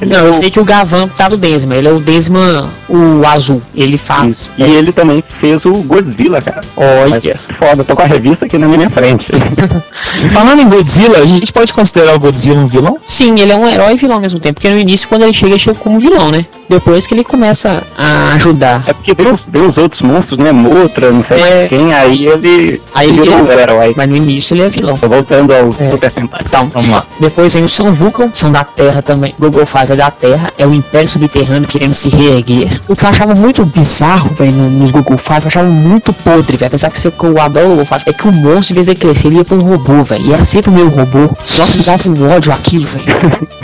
[0.00, 1.74] Ele Não, é eu o- sei que o Gavan tá do Densma.
[1.74, 3.60] Ele é o Densma, o azul.
[3.74, 4.50] Ele faz.
[4.56, 6.62] E ele também fez o Godzilla, cara.
[6.76, 7.10] Olha.
[7.48, 9.26] Mas Foda, tô com a revista aqui na minha frente.
[10.32, 12.98] Falando em Godzilla, a gente pode considerar o Godzilla um vilão?
[13.04, 14.54] Sim, ele é um herói e vilão ao mesmo tempo.
[14.54, 16.44] Porque no início, quando ele chega, ele chega como vilão, né?
[16.68, 18.84] Depois que ele começa a ajudar.
[18.86, 20.50] É porque tem os, tem os outros monstros, né?
[20.52, 21.66] Motra, não sei É.
[21.68, 22.80] quem, aí ele.
[22.94, 23.92] Aí ele virou um herói.
[23.96, 24.96] Mas no início ele é vilão.
[24.96, 25.86] Tô voltando ao É.
[25.90, 26.40] Super Sentai.
[26.46, 27.04] Então, Vamos lá.
[27.20, 29.34] depois vem o São Vulcan, são da Terra também.
[29.38, 32.68] Google Five é da Terra, é o Império Subterrâneo querendo se reerguer.
[32.88, 36.56] O que eu achava muito bizarro, velho, no- nos Google Five, eu achava muito podre,
[36.56, 36.66] velho.
[36.68, 38.86] Apesar que você- que eu adoro o Google Five, é que o monstro, em vez
[38.86, 40.26] de crescer, ele ia pra um robô, velho.
[40.26, 41.30] E era sempre o meu robô.
[41.58, 43.02] Nossa, me dava um ódio aquilo, velho.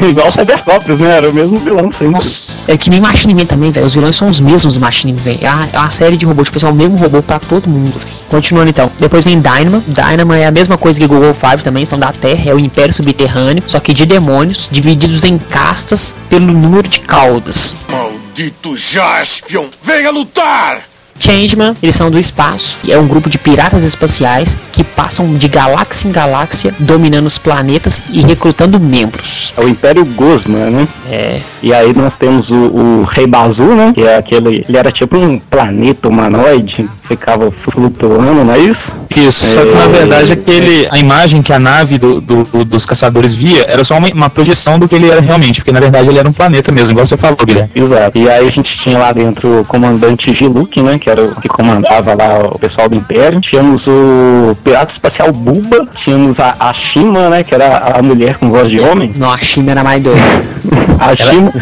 [0.11, 1.17] Igual o Cybercops, né?
[1.17, 2.09] Era o mesmo vilão sempre.
[2.09, 3.87] Nossa, é que nem Machine Man também, velho.
[3.87, 5.39] Os vilões são os mesmos do Machine Man, velho.
[5.43, 7.99] É uma- é uma série de robôs, tipo, é o mesmo robô pra todo mundo,
[7.99, 8.19] velho.
[8.29, 8.91] Continuando então.
[9.01, 9.83] Depois vem Dynama.
[9.87, 12.93] Dynama é a mesma coisa que Google Five também, são da Terra, é o Império
[12.93, 17.77] Subterrâneo, só que de demônios, divididos em castas pelo número de caudas.
[17.91, 20.83] Maldito Jaspion, venha lutar!
[21.19, 25.49] Changeman, eles são do espaço, e é um grupo de piratas espaciais que passam de
[25.49, 29.53] galáxia em galáxia, dominando os planetas e recrutando membros.
[29.57, 30.89] É o Império Gosma, né?
[31.11, 33.93] É, E aí nós temos o, o Rei Bazu, né?
[33.95, 34.65] Que é aquele.
[34.69, 38.93] Ele era tipo um planeta humanoide, ficava flutuando, não é isso?
[39.17, 39.89] Isso, só que na É.
[39.89, 43.97] verdade aquele, a imagem que a nave do, do- do- dos caçadores via era só
[43.97, 46.71] uma, uma projeção do que ele era realmente, porque na verdade ele era um planeta
[46.71, 47.71] mesmo, igual você falou, Guilherme.
[47.75, 48.17] Exato.
[48.17, 50.99] E aí a gente tinha lá dentro o comandante Giluk, né?
[50.99, 53.41] Que era o que comandava lá o pessoal do Império.
[53.41, 55.87] Tínhamos o pirata espacial Buba.
[55.97, 57.43] Tínhamos a, a Shima, né?
[57.43, 59.13] Que era a mulher com voz de homem.
[59.17, 60.21] não, a China era mais doida.
[60.99, 61.53] A Shima.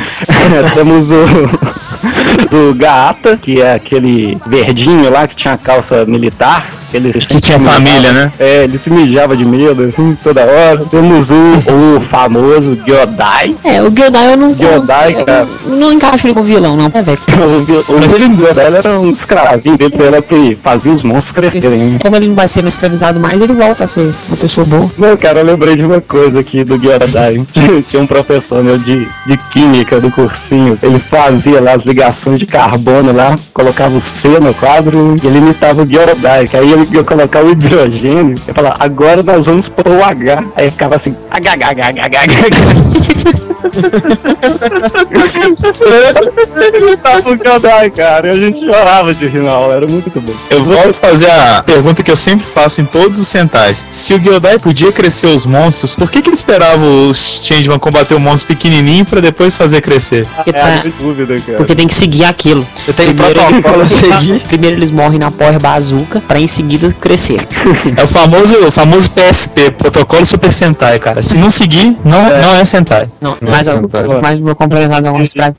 [0.73, 1.17] Temos o.
[2.51, 6.67] Do Gaata, que é aquele verdinho lá que tinha a calça militar.
[6.93, 8.33] Ele Que tinha família, né?
[8.39, 10.85] É, ele se mijava de medo, assim, toda hora.
[10.91, 13.55] Temos o, o famoso Gyodai.
[13.65, 14.55] É, o Gyodai eu não.
[14.55, 15.47] Gyodai, cara.
[15.67, 17.19] eu não encaixo ele com vilão, não, né, velho?
[17.89, 21.79] O, Mas ele- ele era um escravinho dele, era que fazia os monstros crescerem.
[21.79, 21.99] né?
[22.01, 24.91] Como ele não vai ser mais escravizado mais, ele volta a ser uma pessoa boa.
[24.99, 27.41] Não, cara, eu lembrei de uma coisa aqui do Gyodai.
[27.89, 30.79] Tinha um professor meu de, de química do cursinho.
[30.83, 35.39] Ele fazia lá as ligações de carbono lá, colocava o C no quadro e ele
[35.39, 36.49] imitava o Gyodai.
[36.49, 40.45] Que aí ele ia colocar o hidrogênio e falar, agora nós vamos pôr o H.
[40.57, 41.15] Aí ficava assim,
[47.03, 48.29] Tava o Gyodai, cara.
[48.29, 50.33] E a gente chorava de aula, era muito bom.
[50.51, 53.85] Eu volto a fazer a pergunta que eu sempre faço em todos os centais.
[53.91, 58.15] Se o Gyodai podia crescer os monstros, por que, que ele esperava os Changeman combater
[58.15, 60.27] o monstro pequenininho pra depois fazer crescer?
[60.37, 61.59] Porque, É, tá- sem dúvida, cara.
[61.59, 62.67] porque tem que seguir aquilo.
[62.95, 64.31] Primeiro, protocolo a seguir.
[64.31, 66.66] ele, primeiro eles morrem na porra bazuca pra em seguida
[67.01, 67.47] crescer.
[67.97, 71.23] É o famoso, o famoso PSP, Protocolo Super Sentai, cara.
[71.23, 73.09] Se não seguir, não é, não é Sentai.
[73.21, 74.21] Não, Não, mais, você algum, não tá.
[74.21, 75.57] mais meu complementar alguma Sprite.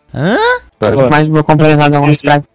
[0.80, 2.46] Tá, Mais meu complementar alguma Sprite.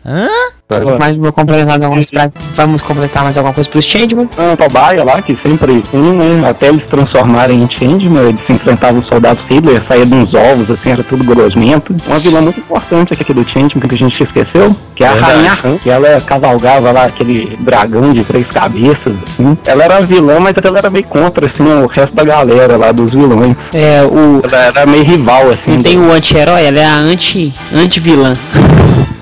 [0.81, 4.29] Tá Mas vou completar mais alguma coisa pra- Vamos completar mais alguma coisa pros Changeman?
[4.39, 6.49] Ah, Tobaia lá, que sempre tem, né?
[6.49, 10.35] Até eles se transformarem em Changeman, eles se enfrentavam os soldados Hitler, saía de uns
[10.35, 11.95] ovos, assim, era tudo gosmento.
[12.07, 15.33] Uma vilã muito importante aqui do Changeman que a gente esqueceu, que é a Verdade.
[15.33, 19.57] Rainha Han, que ela cavalgava lá aquele dragão de três cabeças, assim.
[19.65, 23.13] Ela era vilã, mas ela era meio contra, assim, o resto da galera lá dos
[23.15, 23.57] vilões.
[23.73, 24.41] É, o.
[24.45, 25.73] Ela era meio rival, assim.
[25.77, 28.37] Não tem o anti-herói, ela é a anti- anti-vilã.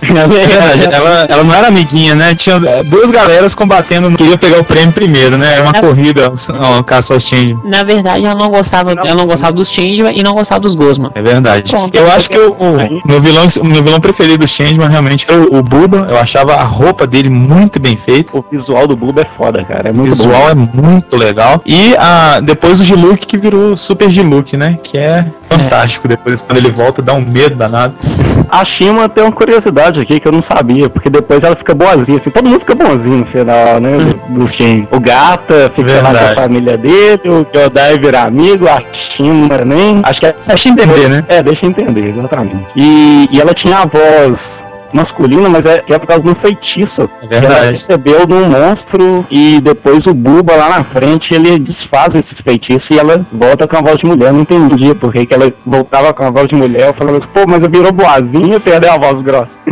[0.03, 2.35] É verdade, ela, ela não era amiguinha, né?
[2.35, 5.55] Tinha é, duas galeras combatendo, queria pegar o prêmio primeiro, né?
[5.55, 5.81] Era uma É.
[5.81, 7.57] corrida, ó, caça aos change.
[7.65, 11.11] Na verdade, ela não gostava, ela não gostava dos Changeman e não gostava dos Gosman.
[11.15, 11.71] É verdade.
[11.71, 11.95] Pronto.
[11.95, 15.41] eu acho que o, o meu vilão, o meu vilão preferido do Changeman realmente era
[15.41, 16.07] o, o Buba.
[16.11, 18.37] Eu achava a roupa dele muito bem feita.
[18.37, 19.89] O visual do Bulba é foda, cara.
[19.89, 20.49] É O muito visual bom.
[20.51, 21.61] é muito legal.
[21.67, 24.79] E a, depois o G-Look que virou Super G-Look, né?
[24.83, 26.07] Que é fantástico.
[26.09, 27.95] Depois, quando ele volta, dá um medo danado.
[28.51, 32.19] A Shima tem uma curiosidade aqui que eu não sabia, porque depois ela fica boazinha,
[32.19, 33.97] assim, todo mundo fica bonzinho no final, né?
[33.97, 34.87] do- Dos times.
[34.91, 36.39] O Gata fica lá com Verdade.
[36.39, 40.01] a família dele, o Jodai vira amigo, a Shima também.
[40.03, 40.35] Acho que é.
[40.47, 41.25] Deixa eu entender, né?
[41.29, 42.57] É, deixa eu entender, exatamente.
[42.77, 47.03] E, e ela tinha a voz masculina, mas é, é por causa de um feitiço.
[47.23, 47.73] É que Ela verdade.
[47.73, 52.93] recebeu de um monstro e depois o Buba lá na frente ele desfaz esse feitiço
[52.95, 54.29] e ela volta com a voz de mulher.
[54.29, 56.89] Eu não entendia por que ela voltava com a voz de mulher.
[56.89, 59.61] Eu falava assim, pô, mas eu virou boazinha e perdeu a voz grossa.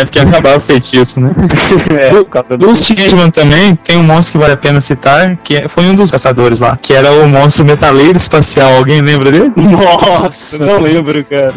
[0.00, 1.30] é porque acabava o feitiço, né?
[2.00, 5.56] é, Do- do- Dos Changeman também, tem um monstro que vale a pena citar, que
[5.56, 8.74] é- foi um dos caçadores lá, que era o monstro metaleiro espacial.
[8.76, 9.52] Alguém lembra dele?
[9.56, 11.54] Nossa, não lembro, cara.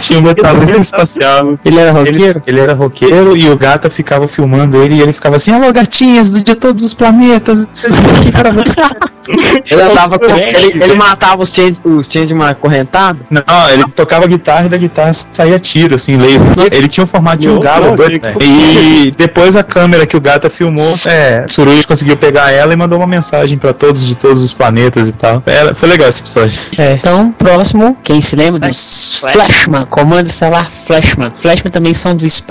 [0.00, 1.58] Tinha um metaleiro espacial.
[1.64, 2.42] Ele era Ele, roqueiro?
[2.56, 6.30] Ele era roqueiro e o gata ficava filmando ele e ele ficava assim, alô gatinhas
[6.30, 8.74] do- de todos os planetas, estou aqui para você.
[9.28, 11.50] Ele, andava com- ele, ele matava os
[12.12, 13.22] changeman acorrentados?
[13.28, 16.48] Não, ele tocava guitarra e da guitarra saía tiro, assim, laser.
[16.70, 18.38] Ele tinha o formato de um galo doido, velho.
[18.40, 22.98] E depois a câmera que o gata filmou, é, Suruji conseguiu pegar ela e mandou
[22.98, 25.42] uma mensagem pra todos de todos os planetas e tal.
[25.44, 26.56] Era- foi legal esse episódio.
[26.78, 26.92] É.
[26.92, 31.32] Então, próximo, quem se lembra dos Flashman, Comando Estelar Flashman.
[31.34, 32.45] Flashman também são do espaço,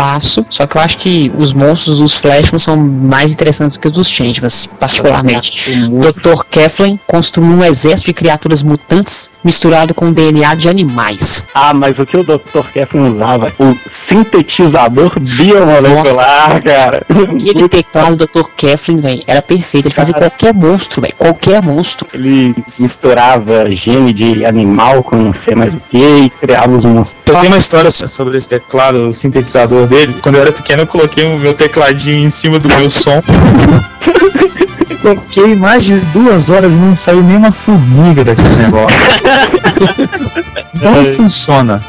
[0.49, 3.93] só que eu acho que os monstros dos Flashman são mais interessantes do que os
[3.93, 5.71] dos Changemans, particularmente.
[5.89, 6.43] Dr.
[6.49, 11.45] Keflin construiu um exército de criaturas mutantes misturado com DNA de animais.
[11.53, 12.65] Ah, mas o que o Dr.
[12.73, 13.53] Keflin usava?
[13.59, 17.05] O sintetizador biomolecular, cara.
[17.09, 18.49] Aquele teclado do Dr.
[18.55, 19.87] Keflin, velho, era perfeito.
[19.87, 22.07] Ele fazia qualquer monstro, velho, qualquer monstro.
[22.13, 27.21] Ele misturava gene de animal com sei mais o que e criava os monstros.
[27.25, 30.15] Eu tenho uma história sobre esse teclado, o sintetizador dele.
[30.21, 33.21] Quando eu era pequeno, eu coloquei o meu tecladinho em cima do meu som.
[35.01, 38.97] Toquei mais de duas horas e não saiu nenhuma formiga daquele negócio.
[40.81, 41.81] Não funciona.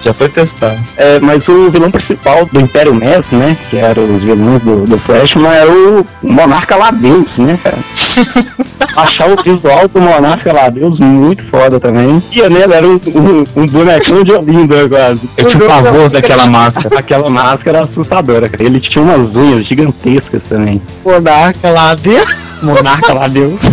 [0.00, 0.78] Já foi testado.
[0.96, 3.56] É, mas o vilão principal do Império Mess, né?
[3.68, 7.78] Que eram os vilões do, do Flashman, era o Monarca Ladeus, né, cara?
[8.96, 12.22] Achar o visual do Monarca Ladeus muito foda também.
[12.32, 15.28] E nele era um, um, um bonecão de Olinda quase.
[15.36, 16.98] Eu tinha o pavor daquela máscara.
[16.98, 18.64] Aquela máscara assustadora, cara.
[18.64, 20.80] Ele tinha umas unhas gigantescas também.
[21.04, 22.41] Monarca lá dentro.
[22.62, 23.62] Monarca lá, Deus.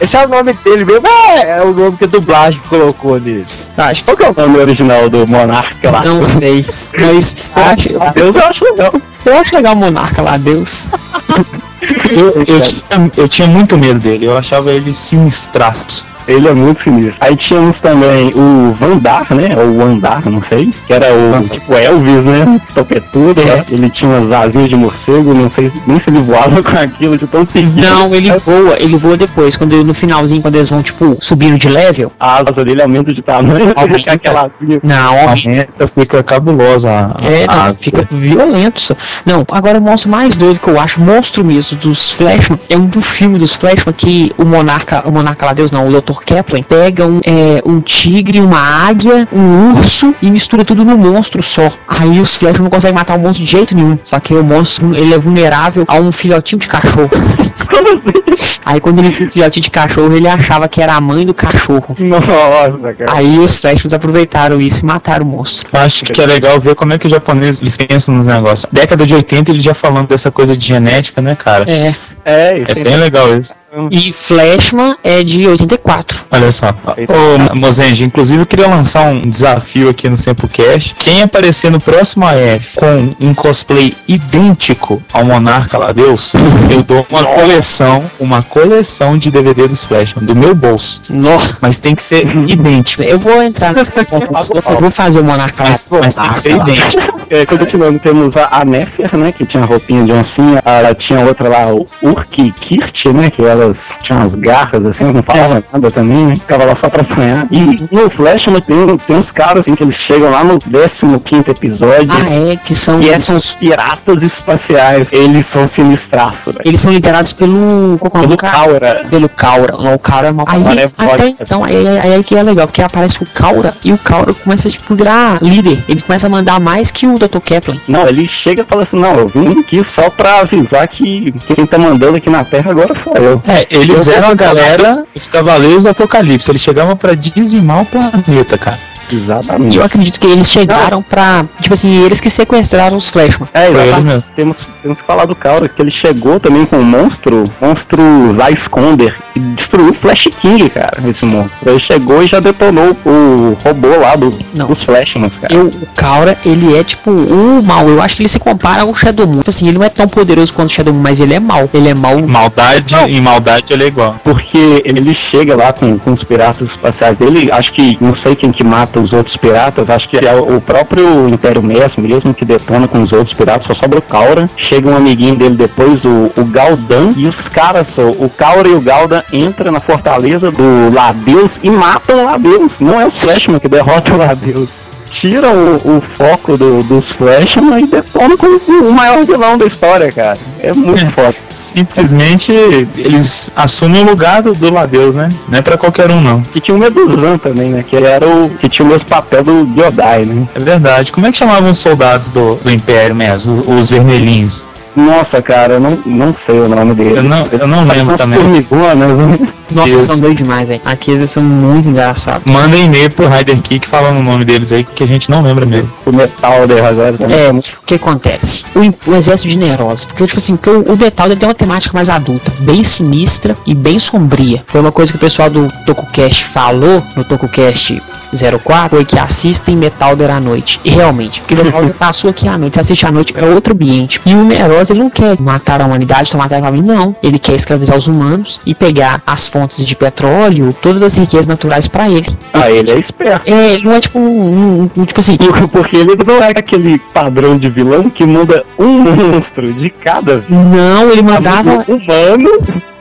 [0.00, 3.46] Esse é o nome dele mesmo, é, é o nome que a dublagem colocou nele.
[3.76, 6.04] Acho que Qual que é o nome original do Monarca lá?
[6.04, 6.64] não sei,
[6.98, 8.92] mas eu acho, Deus eu acho legal.
[9.24, 10.88] eu acho legal o Monarca lá, Deus.
[12.10, 16.06] Eu, eu, tinha, eu tinha muito medo dele, eu achava ele sinistrato.
[16.26, 17.16] Ele é muito sinistro.
[17.20, 19.56] Aí tínhamos também o Vandar, né?
[19.56, 20.72] Ou o Andar, não sei.
[20.86, 22.60] Que era o tipo Elvis, né?
[22.74, 23.40] Topetudo.
[23.40, 23.64] É.
[23.70, 27.26] Ele tinha umas asinhas de morcego, não sei nem se ele voava com aquilo de
[27.26, 27.72] tão pequeno.
[27.76, 31.68] Não, ele voa, ele voa depois, quando no finalzinho, quando eles vão, tipo, subindo de
[31.68, 32.12] level.
[32.18, 33.72] A asa dele aumenta de tamanho.
[33.76, 34.12] Aumenta.
[34.12, 34.80] aquela asinha.
[34.82, 38.80] Não, Aumenta, fica cabulosa a, É, a não, fica violento.
[38.80, 38.94] só.
[39.26, 42.86] Não, agora o monstro mais doido que eu acho, monstro mesmo, dos Flashman, é um
[42.86, 46.13] do filme dos Flashman que o monarca, o monarca lá Deus não, o Dr.
[46.20, 51.42] Kepler, pega um, é, um tigre, uma águia, um urso e mistura tudo num monstro
[51.42, 51.70] só.
[51.88, 53.98] Aí os Flashman não conseguem matar o monstro de jeito nenhum.
[54.02, 57.10] Só que o monstro, ele é vulnerável a um filhotinho de cachorro.
[57.68, 58.60] Como assim?
[58.64, 61.34] Aí quando ele viu o filhotinho de cachorro, ele achava que era a mãe do
[61.34, 61.96] cachorro.
[61.98, 63.12] Nossa, cara.
[63.12, 65.68] Aí os Flashmans aproveitaram isso e mataram o monstro.
[65.72, 68.70] Eu Acho que é legal ver como é que os japoneses pensam nos negócios.
[68.72, 71.70] Década de 80 ele já falando dessa coisa de genética, né, cara?
[71.70, 73.54] É, É, É isso bem legal isso.
[73.90, 76.24] E Flashman é de 84.
[76.30, 76.68] Olha só.
[76.68, 80.94] Ô, Mozenge, inclusive eu queria lançar um desafio aqui no Sempocast.
[80.94, 86.34] Quem aparecer no próximo AF com um cosplay idêntico ao Monarca lá Deus,
[86.70, 91.02] eu dou uma coleção, uma coleção de DVD dos Flashman, do meu bolso.
[91.10, 91.56] Nossa.
[91.60, 93.02] Mas tem que ser idêntico.
[93.02, 95.70] Eu vou entrar nesse concurso, vou fazer, o Monarca lá.
[95.70, 97.20] Mas, mas tem que ser idêntico.
[97.28, 101.48] É, continuando, temos a, a Nefer, né, que tinha roupinha de oncinha, ela tinha outra
[101.48, 105.90] lá, o Urk Kirt, né, que elas tinham as garras, assim, elas não falavam nada
[105.90, 107.46] também, né, ficava lá só pra apanhar.
[107.50, 111.48] E no Flash, né, tem, tem uns caras, assim, que eles chegam lá no 15º
[111.50, 113.00] episódio, Ah, é, que são.
[113.00, 116.62] e são os piratas espaciais, eles são sinistraços, velho.
[116.64, 117.96] Eles são liderados pelo.
[117.98, 118.52] Qual é o nome Pelo?
[118.52, 119.06] Caura.
[119.10, 119.76] Pelo Caura.
[119.76, 120.46] Não, o Caura é mal.
[120.48, 123.92] Aí, é até então, aí, aí, aí que é legal, porque aparece o Caura e
[123.92, 125.82] o Caura começa tipo, a virar líder.
[125.88, 127.38] Ele começa a mandar mais que o Dr.
[127.44, 127.76] Kaplan.
[127.88, 131.66] Não, ele chega e fala assim, não, eu vim aqui só pra avisar que quem
[131.66, 133.40] tá mandando aqui na Terra agora sou eu.
[133.46, 136.50] É, eles Eu eram a galera, os Cavaleiros do Apocalipse.
[136.50, 138.78] Eles chegavam pra dizimar o planeta, cara.
[139.10, 139.76] E Exatamente.
[139.76, 141.44] eu acredito que eles chegaram pra.
[141.60, 143.48] Tipo assim, eles que sequestraram os Flashman.
[143.52, 144.04] É, exatamente.
[144.04, 144.24] mesmo.
[144.34, 149.16] Temos, temos que falar do Caura, que ele chegou também com um monstro, monstro Zysconder,
[149.34, 151.52] e destruiu o Flash King, cara, esse monstro.
[151.64, 154.66] Ele chegou e já detonou o robô lá do, Não.
[154.66, 155.52] dos Flashmans, cara.
[155.54, 157.88] Eu, o Caura, ele é tipo o mal.
[157.88, 159.38] Eu acho que ele se compara ao Shadow Moon.
[159.38, 161.68] Tipo assim, ele não é tão poderoso quanto o Shadow Moon, mas ele é mal.
[161.72, 162.20] Ele é mal.
[162.20, 164.16] Maldade, em maldade ele é igual.
[164.22, 168.52] Porque ele chega lá com, com os piratas espaciais dele, acho que não sei quem
[168.52, 172.88] que mata os outros piratas, acho que é o próprio Império Mesmo mesmo que detona
[172.88, 174.48] com os outros piratas, só sobra o Caura.
[174.56, 178.72] Chega um amiguinho dele depois, o, o Galdan, e os caras, só, o Caura e
[178.72, 182.80] o Galdan entram na fortaleza do Ladeus e matam o Ladeus.
[182.80, 184.93] Não é os Flashman que derrotam o Ladeus.
[185.14, 185.52] Tiram
[185.84, 190.36] o, o foco do- dos Flashman e detonam com o maior vilão da história, cara.
[190.60, 191.34] É muito foda.
[191.54, 192.52] Simplesmente
[192.96, 195.28] eles assumem o lugar do, do Ladeus, né?
[195.48, 196.42] Não é pra qualquer um, não.
[196.42, 197.84] Que tinha o Meduzan também, né?
[197.88, 198.50] Que ele era o.
[198.50, 200.48] que tinha o mesmo papel do Giodai, né?
[200.54, 201.12] É verdade.
[201.12, 203.60] Como é que chamavam os soldados do, do Império mesmo?
[203.60, 204.64] Os, os vermelhinhos?
[204.96, 207.16] Nossa, cara, eu não, não sei o nome deles.
[207.16, 208.38] Eu não- eu não Eles lembro são também.
[208.38, 209.38] formigonas, né?
[209.70, 209.92] Nossa, Deus.
[209.94, 210.80] eles são doidos demais, velho.
[210.84, 212.42] Aqui eles são muito engraçados.
[212.44, 215.66] Manda e-mail pro Rider Kick falando o nome deles aí, que a gente não lembra
[215.66, 215.90] mesmo.
[216.06, 217.36] O Metalder agora também.
[217.36, 218.64] É, o que acontece?
[218.76, 220.06] O, o exército de Nerosa.
[220.06, 223.56] Porque, tipo assim, porque o, o Metal ele tem uma temática mais adulta, bem sinistra
[223.66, 224.62] e bem sombria.
[224.68, 228.00] Foi uma coisa que o pessoal do TokuCast falou no TokuCast
[228.34, 230.80] 04, foi que assistem Metalder à noite.
[230.84, 233.72] E realmente, porque o Metalder passou aqui à noite, você assiste à noite, é outro
[233.74, 234.20] ambiente.
[234.26, 237.14] E o Nerosa, ele não quer matar a humanidade, tomar terra mim, não.
[237.22, 241.88] Ele quer escravizar os humanos e pegar as fontes de petróleo, todas as riquezas naturais
[241.88, 242.26] pra ele.
[242.52, 243.50] Ah, ele é esperto.
[243.50, 245.36] É, ele não é tipo um, um- um- tipo assim,
[245.72, 251.10] Porque ele não é aquele padrão de vilão que manda um monstro de cada não,
[251.10, 252.48] ele mandava humano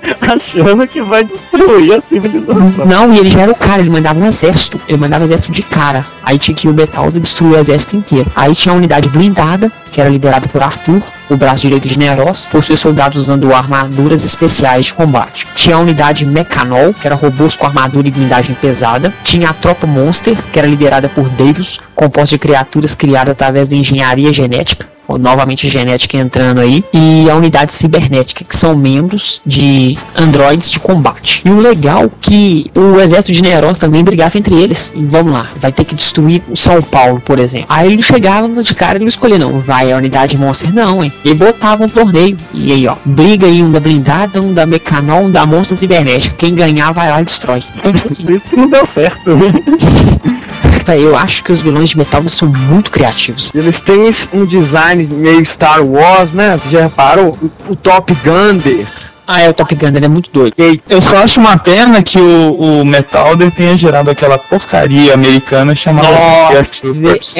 [0.21, 2.85] achando que vai destruir a civilização.
[2.85, 4.79] Não, e ele já era o cara, ele mandava um exército.
[4.87, 6.05] Ele mandava um exército de cara.
[6.23, 8.31] Aí tinha que ir o Betaldo destruir o exército inteiro.
[8.35, 12.47] Aí tinha a unidade blindada, que era liderada por Arthur, o braço direito de Neros,
[12.47, 15.47] por seus soldados usando armaduras especiais de combate.
[15.55, 19.13] Tinha a unidade Mecanol, que era robôs com armadura e blindagem pesada.
[19.23, 23.75] Tinha a tropa Monster, que era liderada por Davis, composta de criaturas criadas através da
[23.75, 29.97] engenharia genética ou novamente genética entrando aí, e a unidade cibernética, que são membros de
[30.15, 31.41] androides de combate.
[31.45, 34.93] E o legal que o exército de Neros também brigava entre eles.
[34.95, 37.67] E vamos lá, vai ter que destruir o São Paulo, por exemplo.
[37.69, 39.59] Aí ele chegava de cara e não escolhia, não.
[39.59, 41.11] Vai a unidade Monster, não, hein?
[41.23, 42.37] E botava um torneio.
[42.53, 46.35] E aí, ó, briga aí um da blindada, um da Mecanol, um da Monster Cibernética.
[46.37, 47.63] Quem ganhar vai lá e destrói.
[47.77, 49.23] Então, assim, Por isso que não deu certo.
[50.83, 53.49] véi, eu acho que os vilões de metal são muito criativos.
[53.53, 56.57] Eles têm um design meio Star Wars, né?
[56.57, 57.37] Você já reparou?
[57.41, 58.87] O, o Top Gunner.
[59.27, 60.53] Ah, é, o Top Gun, ele é muito doido.
[60.89, 66.07] Eu só acho uma pena que o, o Metalder tenha gerado aquela porcaria americana chamada.
[66.09, 67.33] VR Troopers.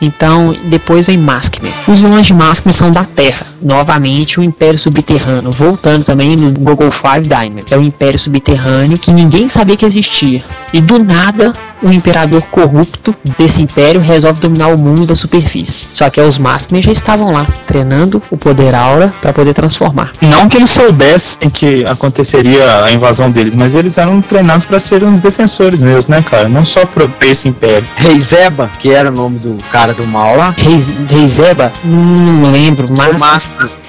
[0.00, 1.72] Então, depois vem Maskman.
[1.86, 3.46] Os vilões de Maskman são da Terra.
[3.60, 5.50] Novamente, o Império Subterrâneo.
[5.50, 7.64] Voltando também no Google 5 Diamond.
[7.70, 10.42] É o Império Subterrâneo que ninguém sabia que existia.
[10.72, 15.86] E do nada, o imperador corrupto desse império resolve dominar o mundo da superfície.
[15.92, 20.12] Só que os Maskman já estavam lá, treinando o poder aura para poder transformar.
[20.20, 25.08] Não que eles soubessem que aconteceria a invasão deles, mas eles eram treinados pra serem
[25.12, 26.48] os defensores mesmo, né, cara?
[26.48, 27.86] Não só pro pra esse império.
[27.96, 30.54] Rei Zeba, que era o nome do cara do mal lá.
[30.56, 30.76] Rei,
[31.08, 31.72] Rei Zeba?
[31.84, 33.20] Hum, Não lembro, mas.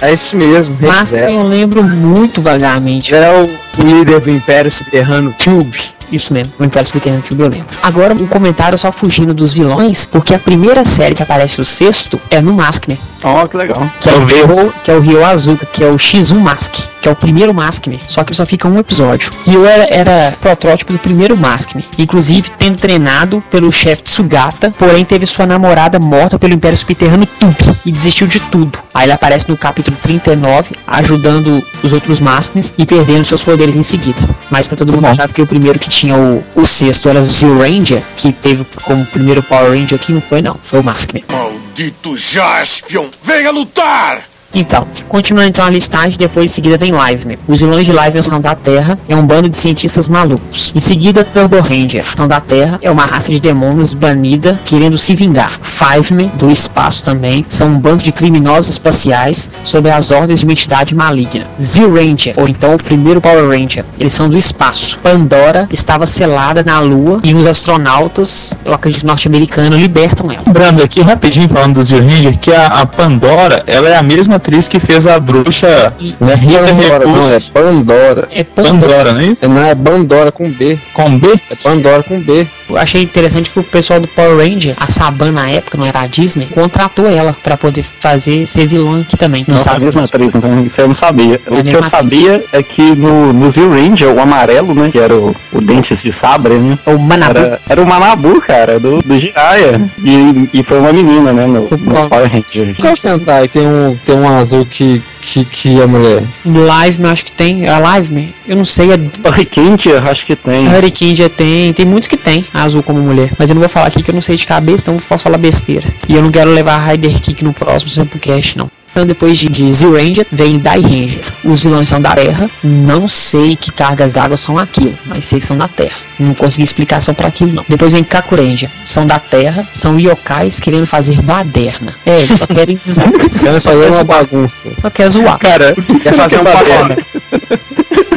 [0.01, 1.31] É esse mesmo, Rei Mas Zeba.
[1.31, 3.13] eu lembro muito vagamente.
[3.15, 5.79] É o, o líder do Império Subterrâneo Tube.
[6.11, 7.77] Isso mesmo, o Império Subterrâneo Tube eu lembro.
[7.83, 12.19] Agora, um comentário só fugindo dos vilões, porque a primeira série que aparece o sexto
[12.29, 13.81] é no Maskner, Ó, que legal.
[13.99, 14.25] que é, o.
[14.25, 16.87] Rio, que é o Rio Azul, que é o X1 Mask.
[17.01, 19.31] que é o primeiro Maskman, só que ele só fica um episódio.
[19.45, 25.03] E eu era, era protótipo do primeiro Maskman, inclusive tendo treinado pelo chefe Tsugata, porém
[25.05, 28.79] teve sua namorada morta pelo Império Subterrâneo Tupi e desistiu de tudo.
[28.93, 33.83] Aí ele aparece no capítulo 39, ajudando os outros Maskmans e perdendo seus poderes em
[33.83, 34.19] seguida.
[34.49, 37.25] Mas pra todo mundo achar que o primeiro que tinha o, o sexto era o
[37.25, 41.23] Zero Ranger, que teve como primeiro Power Ranger aqui, não foi não, foi o Maskman.
[41.31, 44.28] Maldito Jaspion, venha lutar!
[44.53, 47.37] Então, continuando então a listagem, depois em seguida vem Liveman.
[47.47, 50.71] Os vilões de Liveman são da Terra, é um bando de cientistas malucos.
[50.75, 55.13] Em seguida, Turbo Ranger, são da Terra, é uma raça de demônios banida, querendo se
[55.13, 55.59] vingar.
[55.61, 60.53] Fiveman, do espaço também, são um bando de criminosos espaciais sob as ordens de uma
[60.53, 61.45] entidade maligna.
[61.61, 64.97] Zero Ranger, ou então o primeiro Power Ranger, eles são do espaço.
[64.99, 70.43] Pandora estava selada na Lua e os astronautas, eu acredito norte-americanos, libertam ela.
[70.47, 74.38] Lembrando aqui rapidinho, falando do Zero Ranger, que a, a Pandora, ela é a mesma
[74.39, 77.39] atriz que fez a bruxa Não é Rita Pandora, não, é.
[77.39, 78.27] Pandora.
[78.31, 78.73] É Pandora.
[78.73, 79.45] Pandora, não é isso?
[79.45, 80.79] É, Não é Bandora com B.
[80.93, 81.27] Com B?
[81.33, 82.47] É Pandora com B.
[82.69, 86.01] Eu achei interessante que o pessoal do Power Ranger, a Saban na época, não era
[86.01, 89.45] a Disney, contratou ela pra poder fazer ser vilã aqui também.
[89.47, 91.41] Não é a mesma atriz, então isso eu não sabia.
[91.45, 94.99] É o que eu sabia é que no, no Zero Ranger, o amarelo, né, que
[94.99, 97.37] era o, o Dentes de Sabre, né, O Manabu.
[97.37, 99.81] era, era o Manabu, cara, do, do Jiraiya.
[100.03, 102.75] E, e foi uma menina, né, no, no Power Ranger.
[102.79, 106.23] Qual Sentai tem um, tem um azul que, que, que é mulher?
[106.45, 107.67] Live, eu acho que tem.
[107.67, 108.89] A Live, eu não sei.
[109.31, 110.67] Riquente, eu acho que tem.
[110.67, 111.73] Hurricane tem.
[111.73, 113.31] Tem muitos que tem a azul como mulher.
[113.37, 115.37] Mas eu não vou falar aqui que eu não sei de cabeça, então posso falar
[115.37, 115.87] besteira.
[116.07, 118.69] E eu não quero levar a Rider Kick no próximo Samplecast, não.
[118.91, 121.21] Então depois de, de Zero Ranger vem Die Ranger.
[121.43, 122.49] Os vilões são da Terra.
[122.63, 125.95] Não sei que cargas d'água são aquilo, mas sei que são da Terra.
[126.19, 127.63] Não consegui explicação para aquilo não.
[127.69, 128.69] Depois vem Kaku Ranger.
[128.83, 131.93] São da Terra, são yokais querendo fazer baderna.
[132.03, 133.03] É, eles só querem dizer.
[133.11, 134.05] Querem só fazer quer uma zoar.
[134.05, 134.69] bagunça.
[134.81, 135.37] Só quer zoar.
[135.37, 136.97] Cara, o que, que Quer fazer um baderna?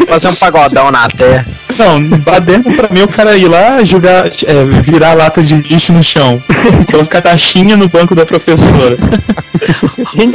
[0.08, 1.44] Fazer um pagodão na terra.
[1.78, 6.02] Não, baderna pra mim o cara ir lá jogar, é, virar lata de lixo no
[6.02, 6.42] chão.
[6.90, 8.96] Colocar taxinha no banco da professora.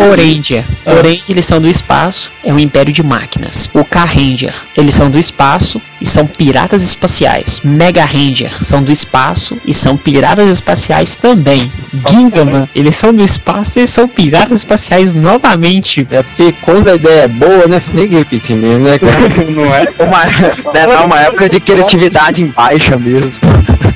[0.09, 0.65] Oranger.
[0.85, 3.69] Oranger, eles são do espaço, é um império de máquinas.
[3.73, 7.61] O K-Ranger, eles são do espaço e são piratas espaciais.
[7.63, 11.71] Mega Ranger são do espaço e são piratas espaciais também.
[12.07, 16.07] Gingaman, eles são do espaço e são piratas espaciais novamente.
[16.11, 17.79] É porque quando a ideia é boa, né?
[17.79, 19.17] Você tem que repetir mesmo, né, cara?
[19.51, 19.87] Não é?
[19.99, 23.31] Uma, deve dar uma época de criatividade em baixa mesmo.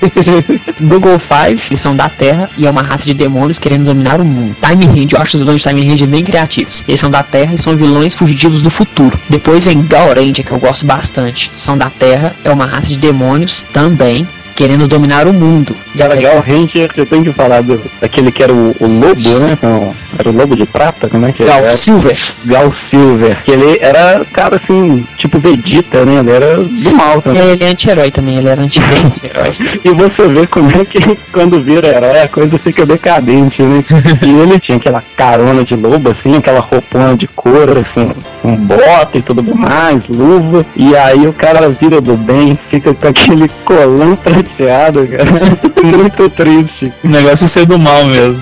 [0.81, 4.25] Google Five, eles são da Terra e é uma raça de demônios querendo dominar o
[4.25, 4.55] mundo.
[4.59, 6.83] Time Ranger, eu acho os vilões de Time Ranger bem criativos.
[6.87, 9.19] Eles são da Terra e são vilões fugitivos do futuro.
[9.29, 11.51] Depois vem Gal Ranger, que eu gosto bastante.
[11.55, 15.75] São da Terra, é uma raça de demônios também querendo dominar o mundo.
[15.97, 16.15] Cara?
[16.15, 19.57] Gal Ranger, eu tenho que falar do, daquele que era o, o lobo, né?
[19.61, 21.09] Não, era o lobo de prata?
[21.09, 21.67] Como é que Gal era?
[21.67, 22.19] Silver.
[22.45, 23.37] Gal Silver.
[23.43, 26.19] Que ele era, cara, assim, tipo Vegeta, né?
[26.19, 27.41] Ele era do mal também.
[27.41, 29.53] Ele é anti-herói também, ele era anti-herói.
[29.83, 33.83] E você vê como é que quando vira herói a coisa fica decadente, né?
[34.21, 38.11] E ele tinha aquela carona de lobo, assim, aquela roupona de couro, assim,
[38.41, 40.65] com bota e tudo mais, luva.
[40.75, 45.25] E aí o cara vira do bem, fica com aquele colão prateado, cara.
[45.97, 46.91] Muito triste.
[47.03, 48.41] O negócio é ser do mal mesmo.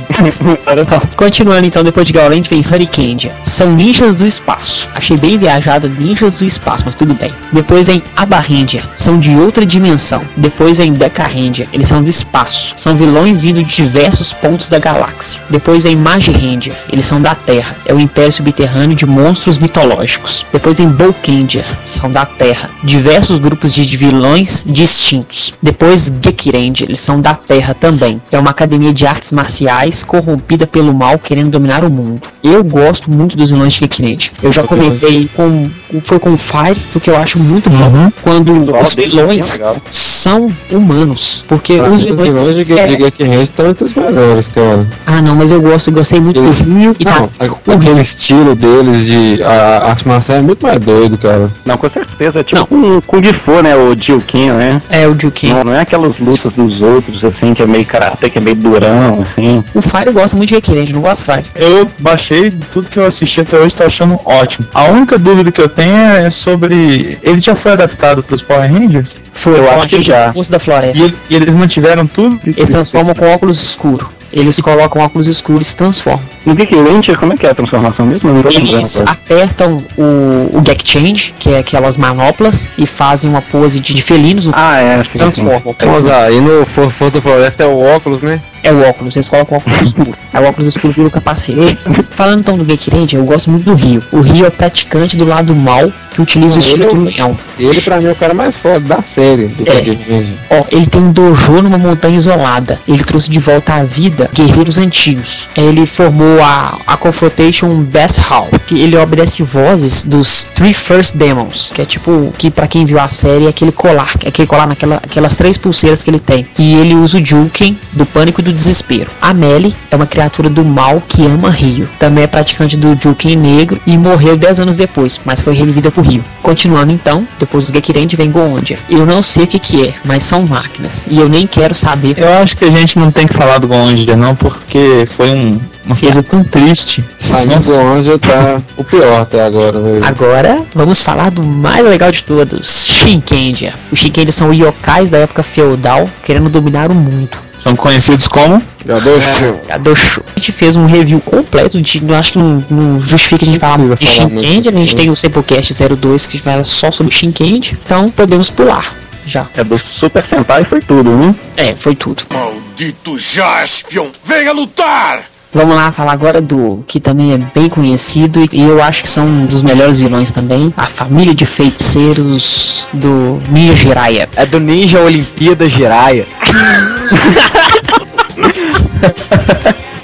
[1.15, 3.31] Continuando então, depois de Ranger vem Hurricane.
[3.43, 4.89] São ninjas do espaço.
[4.95, 7.31] Achei bem viajado, ninjas do espaço, mas tudo bem.
[7.53, 8.83] Depois vem Abba Ranger.
[8.95, 10.23] São de outra dimensão.
[10.35, 11.29] Depois vem Deca.
[11.71, 12.73] Eles são do espaço.
[12.75, 15.39] São vilões vindo de diversos pontos da galáxia.
[15.47, 16.75] Depois vem Magi Ranger.
[16.91, 17.75] Eles são da Terra.
[17.85, 20.43] É o império subterrâneo de monstros mitológicos.
[20.51, 21.63] Depois vem Bolkanger.
[21.85, 22.71] São da Terra.
[22.83, 25.53] Diversos grupos de vilões distintos.
[25.61, 26.87] Depois Geki Ranger.
[26.87, 28.19] Eles são da Terra também.
[28.31, 32.21] É uma academia de artes marciais corrompida pelo mal querendo dominar o mundo.
[32.43, 34.31] Eu gosto muito dos vilões de Geki Ranger.
[34.41, 35.69] Eu já comentei com
[36.01, 40.51] foi com o Fire, porque eu acho muito bom quando visual os vilões é são
[40.71, 41.43] humanos.
[41.47, 42.33] Porque Pra os mim, Os vilões.
[42.33, 42.83] vilões de É.
[42.83, 44.85] de Geek Range estão entre os melhores, cara.
[45.05, 47.45] Ah, não, mas eu gosto, eu gostei muito Eles- do Rio e Não, da.
[47.45, 51.49] a- aquele estilo deles de a, arte marcial é muito mais doido, cara.
[51.65, 52.39] Não, com certeza.
[52.39, 53.75] É tipo um Kung Fu, né?
[53.75, 54.81] O Jilkin, né?
[54.89, 55.53] É, o Jukin.
[55.53, 58.55] Não, não é aquelas lutas dos outros, assim, que é meio karatê, que é meio
[58.55, 59.63] durão, assim.
[59.73, 61.45] O Fire gosta muito de Requerente, não gosta do Fire.
[61.55, 64.67] Eu baixei tudo que eu assisti até hoje, tô achando ótimo.
[64.73, 67.17] A única dúvida que eu tenho é sobre.
[67.23, 69.15] Ele já foi adaptado pros Power Rangers?
[69.33, 70.33] Foi, Eu acho que aquele já.
[70.33, 71.05] Força da Floresta.
[71.05, 72.39] E, e eles mantiveram tudo?
[72.45, 74.07] Eles transformam com óculos escuros.
[74.31, 76.21] Eles colocam óculos escuros e se transformam.
[76.45, 78.29] No Geek Ranger, como é que é a transformação mesmo?
[78.47, 83.95] Eles apertam o, o Gek Change, que é aquelas manoplas, e fazem uma pose de,
[83.95, 85.09] de felinos, Ah, é, sim.
[85.13, 85.17] sim.
[85.17, 85.75] transformam.
[85.79, 88.39] Vamos lá, e no For- Força da Floresta é o óculos, né?
[88.63, 90.15] É o óculos, eles colocam o óculos escuro.
[90.31, 91.77] É o óculos escuro vira o capacete.
[92.15, 94.03] Falando então do Gekirendia, eu gosto muito do Rio.
[94.11, 97.37] O Rio é praticante do lado mal que utiliza o estilo do leão.
[97.57, 100.55] Ele, pra mim, é o cara mais foda da série do É.
[100.57, 102.79] Ó, ele tem um dojo numa montanha isolada.
[102.87, 105.47] Ele trouxe de volta à vida guerreiros antigos.
[105.55, 108.49] Ele formou a, a Confrontation Bass Hall.
[108.67, 112.99] que Ele obedece vozes dos Three First Demons, que é tipo, que pra quem viu
[112.99, 116.45] a série é aquele colar, é aquele colar naquela, aquelas três pulseiras que ele tem.
[116.57, 119.09] E ele usa o Juken do pânico e do desespero.
[119.21, 121.87] A Melly é uma criatura do mal que ama Rio.
[121.99, 126.05] Também é praticante do Juken negro e morreu 10 anos depois, mas foi revivida por
[126.05, 126.23] Rio.
[126.41, 128.79] Continuando então, depois dos Gekirendi vem Goondia.
[128.89, 131.07] Eu não sei o que que é, mas são máquinas.
[131.09, 132.15] E eu nem quero saber.
[132.17, 135.59] Eu acho que a gente não tem que falar do Gonja, não, porque foi um-
[135.85, 137.03] uma coisa tão triste.
[137.29, 140.01] O Goonja tá o pior até agora, velho.
[140.05, 143.73] Agora, vamos falar do mais legal de todos, Shinkendia.
[143.91, 147.37] Os Shinkendia são yokais da época feudal, querendo dominar o mundo.
[147.59, 149.51] São conhecidos como Já deixa.
[149.67, 150.23] Kadoshu.
[150.33, 153.45] A gente fez um review completo, a gente, eu acho que não, não justifica a
[153.45, 153.83] gente Não falar de
[154.29, 154.69] muito.
[154.69, 158.95] a gente tem o Sepulcast 02 que fala só sobre Shinkendia, então podemos pular
[159.25, 159.45] já.
[159.57, 161.35] É do Super Sentai foi tudo, né?
[161.57, 162.23] É, foi tudo.
[162.33, 164.07] Maldito Jaspion!
[164.23, 165.23] Venha lutar!
[165.51, 169.25] Vamos lá falar agora do que também é bem conhecido e eu acho que são
[169.25, 174.29] um dos melhores vilões também, a família de feiticeiros do Ninja Jiraiya.
[174.35, 176.27] É do Ninja Olimpíada Jiraiya.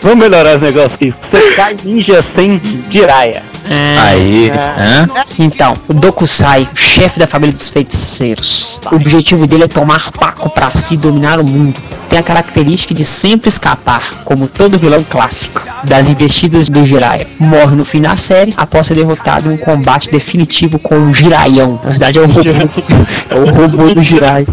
[0.01, 1.11] Vamos melhorar os negócios aqui.
[1.11, 3.43] Você cai ninja sem Jiraiya.
[3.69, 5.07] Aí, hã?
[5.39, 8.79] Então, o Dokusai, o chefe da família dos feiticeiros.
[8.91, 11.79] O objetivo dele é tomar Paco pra si e dominar o mundo.
[12.09, 17.27] Tem a característica de sempre escapar, como todo vilão clássico, das investidas do Jiraiya.
[17.39, 21.79] Morre no fim da série após ser derrotado em um combate definitivo com o Jiraião.
[21.83, 22.41] Na verdade é o robô,
[23.29, 24.47] é o robô do Jiraiya.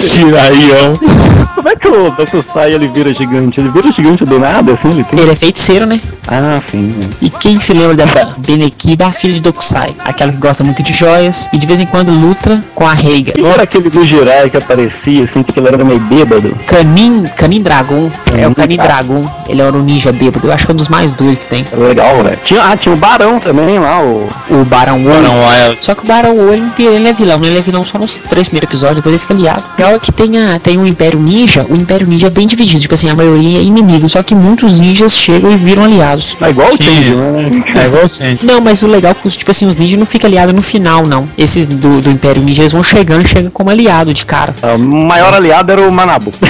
[0.00, 0.98] Jiraião.
[1.62, 3.60] Como é que o Dokusai ele vira gigante?
[3.60, 4.90] Ele vira gigante do nada, assim?
[4.90, 5.20] Ele tem...
[5.20, 6.00] Ele é feiticeiro, né?
[6.26, 6.92] Ah, sim.
[7.20, 9.94] E quem se lembra dessa Benekiba, a filha de Dokusai?
[10.04, 13.34] Aquela que gosta muito de joias e de vez em quando luta com a Reiga.
[13.34, 16.52] Quem era aquele do Jiraiya que aparecia, assim, que ele era meio bêbado?
[16.66, 18.10] Canin, Canin Dragon.
[18.36, 18.76] É o Canin.
[18.76, 19.30] Dragon.
[19.48, 20.48] Ele era um ninja bêbado.
[20.48, 21.64] Eu acho que é um dos mais doidos que tem.
[21.78, 22.38] Legal, velho.
[22.44, 24.28] Tinha, ah, tinha o Barão também lá, o...
[24.50, 25.22] O Barão Olho.
[25.22, 25.78] Barão Wild.
[25.80, 27.46] Só que o Barão Olho, ele, é vilão, né?
[27.46, 29.62] Ele é vilão só nos três primeiros episódios, depois ele fica aliado.
[29.78, 32.80] Legal é que tem, a, tem o Império Ninja, o Império Ninja é bem dividido,
[32.80, 36.36] tipo assim, a maioria é inimigo, só que muitos ninjas chegam e viram aliados.
[36.42, 36.78] É igual o Sim.
[36.78, 37.64] Tenji, né?
[37.82, 38.46] É igual o.
[38.46, 40.60] Não, mas o legal é que, os, tipo assim, os ninjas não ficam aliados no
[40.60, 41.28] final, não.
[41.38, 44.54] Esses do, do Império Ninja, eles vão chegando e chegam como aliado de cara.
[44.74, 46.32] O maior aliado era o Manabu.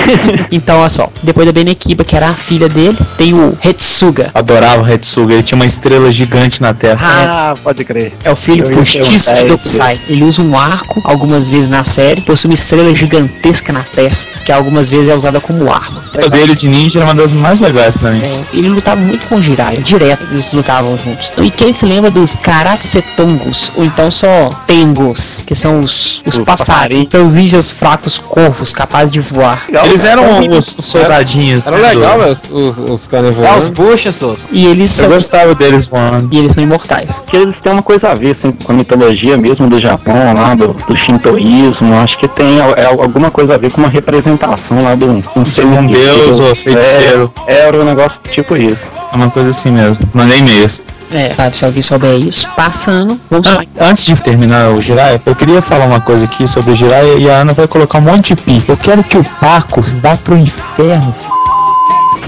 [0.50, 4.30] Então, olha só, depois da Benekiba, que era a filha dele, tem o Hetsuga.
[4.34, 7.07] Adorava o Retsuga, ele tinha uma estrela gigante na testa.
[7.07, 8.12] ah, pode crer.
[8.24, 9.98] É o filho Eu postiço de Dokusai.
[10.09, 14.53] Ele usa um arco algumas vezes na série, possui uma estrela gigantesca na testa, que
[14.53, 16.05] algumas vezes é usada como arma.
[16.14, 18.22] A dele de ninja era uma das mais legais pra mim.
[18.22, 21.32] É, ele lutava muito com o Jiraiya, direto eles lutavam juntos.
[21.38, 26.45] E quem se lembra dos Karatsetongos, ou então só Tengos, que são os, os, Os
[26.45, 29.64] passarinhos, são os ninjas fracos corvos, capazes de voar.
[29.84, 31.66] Eles eram os os soldadinhos.
[31.66, 33.70] Era né, legal, os, os, os caras os voando.
[33.70, 34.38] buchas, Souza.
[34.51, 36.28] E eles Eu são, gostava deles voando.
[36.30, 37.20] e eles são imortais.
[37.20, 40.55] Porque eles têm uma coisa a ver, assim, com a mitologia mesmo do Japão, lá,
[40.55, 41.95] do, do shintoísmo.
[41.95, 45.22] Acho que tem é, alguma coisa a ver com uma representação lá do...
[45.37, 47.33] Um, ser um deus ou feiticeiro.
[47.47, 48.91] É, era um negócio tipo isso.
[49.12, 50.09] É uma coisa assim mesmo.
[50.12, 50.83] Mandei e-mails.
[51.12, 55.37] É, sabe, se alguém souber isso, passando, vamos Ah, antes de terminar o Jiraiya, eu
[55.37, 58.35] queria falar uma coisa aqui sobre o Jiraiya e a Ana vai colocar um monte
[58.35, 58.64] de pi.
[58.66, 61.12] Eu quero que o Paco vá pro inferno.
[61.12, 61.28] f***.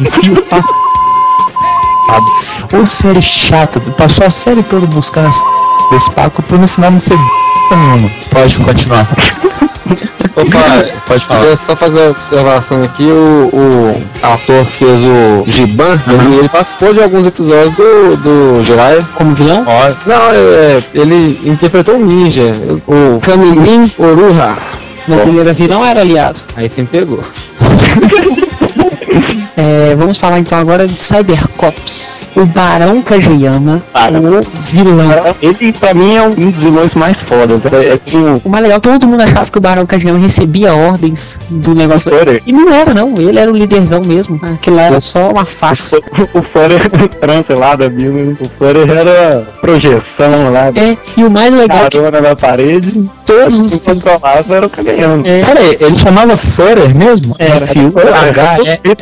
[0.01, 0.85] Enfia o Paco.
[2.79, 5.43] Ô série chata, passou a série toda buscando essa
[5.91, 7.17] desse Paco pra no final não ser
[7.71, 8.11] nenhuma.
[8.31, 9.09] Pode continuar.
[9.97, 11.41] Fábio, Pode falar.
[11.41, 16.49] queria só fazer uma observação aqui, o, o ator que fez o Giban, ele, ele
[16.49, 19.07] participou de alguns episódios do, do Jiraiya.
[19.15, 19.65] Como vilão?
[19.67, 22.53] Ó, Não, é, é, ele interpretou um ninja,
[22.87, 24.57] o Kaminin Oruha.
[25.07, 26.41] Mas ele era vilão ou era aliado?
[26.57, 27.23] Aí você me pegou.
[29.57, 32.27] É, vamos falar então agora de Cybercops.
[32.35, 35.09] O Barão Kageyama, o vilão.
[35.41, 37.65] Ele, pra mim, é um dos vilões mais fodas.
[37.67, 41.39] É, é com O mais legal, todo mundo achava que o Barão Kageyama recebia ordens
[41.49, 42.11] do negócio.
[42.11, 42.43] Forer.
[42.47, 43.15] E não era, não.
[43.17, 44.41] Ele era o líderzão mesmo.
[44.43, 46.01] Aquilo lá era só uma farsa.
[46.33, 46.91] O Forer
[47.59, 48.37] lá da Bíblia.
[48.41, 53.09] O Forer era projeção lá, É, e o mais legal é que carona na parede.
[53.25, 55.23] todos os Quem controlava era o Kageyama.
[55.25, 57.37] É, Peraí, ele chamava Furer mesmo?
[57.39, 57.65] Era.
[57.65, 57.79] F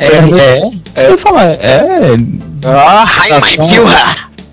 [0.03, 0.67] E R E.
[0.67, 1.45] Isso que eu ia falar.
[1.45, 2.15] É.
[2.65, 3.67] Ah, Citação,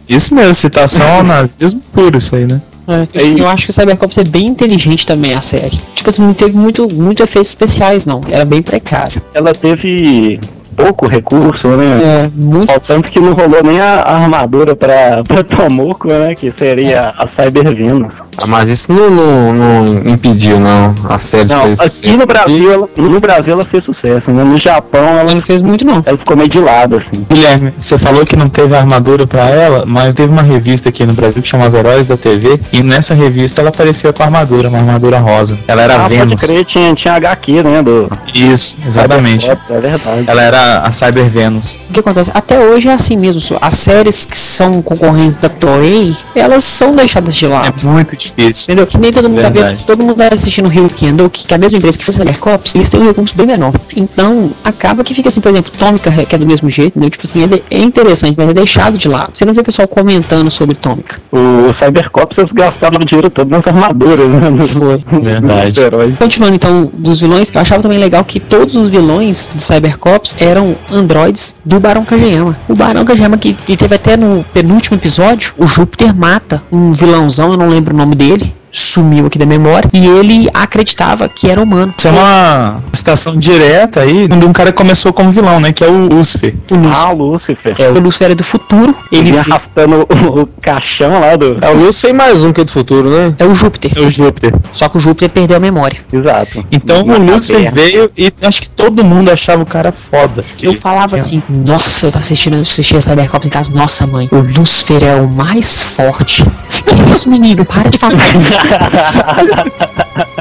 [0.09, 2.61] isso mesmo, citação ao nazismo puro, isso aí, né?
[2.89, 5.79] É, tipo assim, eu acho que o Cybercops é bem inteligente também a série.
[5.95, 8.21] Tipo assim, não teve muito, muito efeitos especiais, não.
[8.29, 9.23] Era bem precário.
[9.33, 10.41] Ela teve
[10.77, 12.01] pouco recurso, né?
[12.25, 12.71] É, muito.
[12.71, 16.35] Ao tanto que não rolou nem a, a armadura pra, pra Tomoko, né?
[16.35, 18.21] Que seria a Cyber Venus.
[18.39, 20.95] Ah, mas isso não, não, não impediu, não.
[21.09, 24.45] A série Não, fez aqui sucesso no Brasil, ela, no Brasil ela fez sucesso, né?
[24.45, 26.03] No Japão ela, não fez muito, não.
[26.07, 27.27] ela ficou meio de lado, assim.
[27.29, 31.13] Guilherme, você falou que não teve armadura pra ela, mas teve uma revista aqui no
[31.13, 34.79] Brasil que chamava Heróis da TV, e nessa revista ela aparecia com a armadura, uma
[34.79, 35.59] armadura rosa.
[35.69, 36.41] Ela era Ah, pode Vênus.
[36.43, 37.83] crer, tinha, tinha HQ, né?
[37.83, 39.51] Do Isso, exatamente.
[39.51, 40.25] É verdade.
[40.27, 41.81] Ela era a Cyber Vênus.
[41.89, 42.31] O que acontece?
[42.35, 43.41] Até hoje é assim mesmo.
[43.61, 47.75] As séries que são concorrentes da Toei, elas são deixadas de lado.
[47.83, 48.65] É muito difícil.
[48.65, 48.87] Entendeu?
[48.87, 49.77] Que nem todo mundo tá Verdade.
[49.77, 52.05] vendo, todo mundo tá assistindo o Rio Kendo, que, que é a mesma empresa que
[52.05, 53.73] fez Cybercops, eles têm um recurso bem menor.
[53.97, 57.11] Então, acaba que fica assim, por exemplo, Tômica, que é do mesmo jeito, entendeu?
[57.11, 59.31] Tipo assim, é, de- é interessante, mas é deixado de lado.
[59.35, 61.19] Você não vê o pessoal comentando sobre Tômica.
[61.33, 64.41] O Cybercops eles gastaram o dinheiro todo nas armaduras, né?
[64.67, 65.21] Foi.
[65.21, 65.81] Verdade.
[66.19, 70.77] Continuando então dos vilões, eu achava também legal que todos os vilões de Cybercops eram
[70.93, 72.57] androides do Barão Kageyama.
[72.69, 77.53] O Barão Kageyama que, que teve até no penúltimo episódio, o Júpiter mata um vilãozão,
[77.53, 78.55] eu não lembro o nome dele.
[78.73, 79.89] Sumiu aqui da memória.
[79.93, 81.93] E ele acreditava que era humano.
[81.97, 85.73] Isso é uma citação direta aí de um cara que começou como vilão, né?
[85.73, 86.55] Que é o Lúcifer.
[86.71, 87.05] O Lúcifer.
[87.07, 87.75] Ah, o Lúcifer.
[87.79, 88.95] É, o Lúcifer é do futuro.
[89.11, 91.57] Ele arrastando o, o caixão lá do.
[91.61, 93.35] É, o Lúcio fez mais um que é do futuro, né?
[93.39, 93.93] é o Júpiter.
[93.97, 94.55] É o Júpiter.
[94.73, 95.99] Só que o Júpiter perdeu a memória.
[96.13, 96.65] Exato.
[96.71, 97.91] Então Na o Lúcifer caverna.
[97.91, 100.45] veio e acho que todo mundo achava o cara foda.
[100.63, 104.37] Eu falava assim, nossa, eu tô assistindo, eu assistia Cybercops em casa, nossa mãe, o
[104.37, 106.45] Lúcifer é o mais forte.
[106.87, 107.65] Que isso, menino?
[107.65, 108.60] Para de falar isso.
[108.61, 110.37] ハハハハ!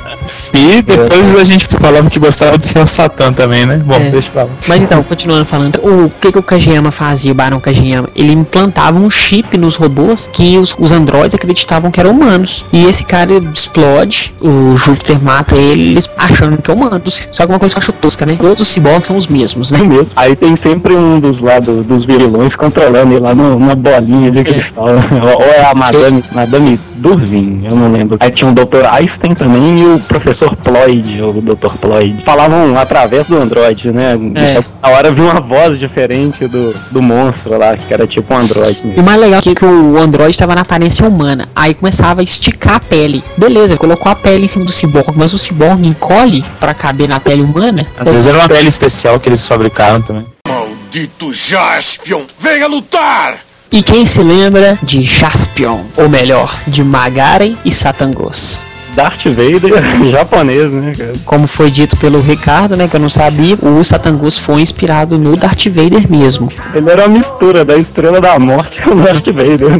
[0.53, 3.81] E depois a gente falava que gostava do Senhor Satã também, né?
[3.83, 4.09] Bom, É.
[4.09, 4.49] deixa eu falar.
[4.67, 8.09] Mas então, continuando falando, o que, que o Kageyama fazia, o Barão Kageyama?
[8.15, 12.65] Ele implantava um chip nos robôs que os, os androides acreditavam que eram humanos.
[12.71, 17.01] E esse cara explode, o Júpiter mata ele, eles achando que é humano.
[17.31, 18.35] Só que uma coisa que eu acho tosca, né?
[18.39, 19.79] Todos os ciborgues são os mesmos, né?
[19.79, 20.11] É mesmo.
[20.15, 24.43] Aí tem sempre um dos lados dos vilões controlando ele lá no- numa bolinha de
[24.43, 24.85] cristal.
[25.37, 28.17] Ou é a Madame, Madame Durvin, eu não lembro.
[28.19, 28.85] Aí tinha o Dr.
[28.91, 31.71] Einstein também e o professor Ployd, ou o Dr.
[31.79, 32.23] Ployd.
[32.23, 34.17] Falavam através do Android, né?
[34.35, 34.63] É.
[34.81, 38.81] Na hora vinha uma voz diferente do, do monstro lá, que era tipo um Android.
[38.97, 41.47] E o mais legal é que o Android estava na aparência humana.
[41.55, 43.23] Aí começava a esticar a pele.
[43.37, 47.19] Beleza, colocou a pele em cima do ciborgue, mas o ciborgue encolhe pra caber na
[47.19, 47.85] pele humana.
[47.97, 50.25] Às vezes era uma pele especial que eles fabricaram também.
[50.47, 53.37] Maldito Jaspion, venha lutar!
[53.71, 58.59] E quem se lembra de Jaspion, ou melhor, de Magaren e Satangos?
[58.99, 59.71] Darth Vader
[60.11, 61.13] japonês, né, cara?
[61.23, 65.37] Como foi dito pelo Ricardo, né, que eu não sabia, o Satangos foi inspirado no
[65.37, 66.51] Darth Vader mesmo.
[66.75, 69.69] Ele era uma mistura da Estrela da Morte com o Darth Vader.
[69.69, 69.77] né?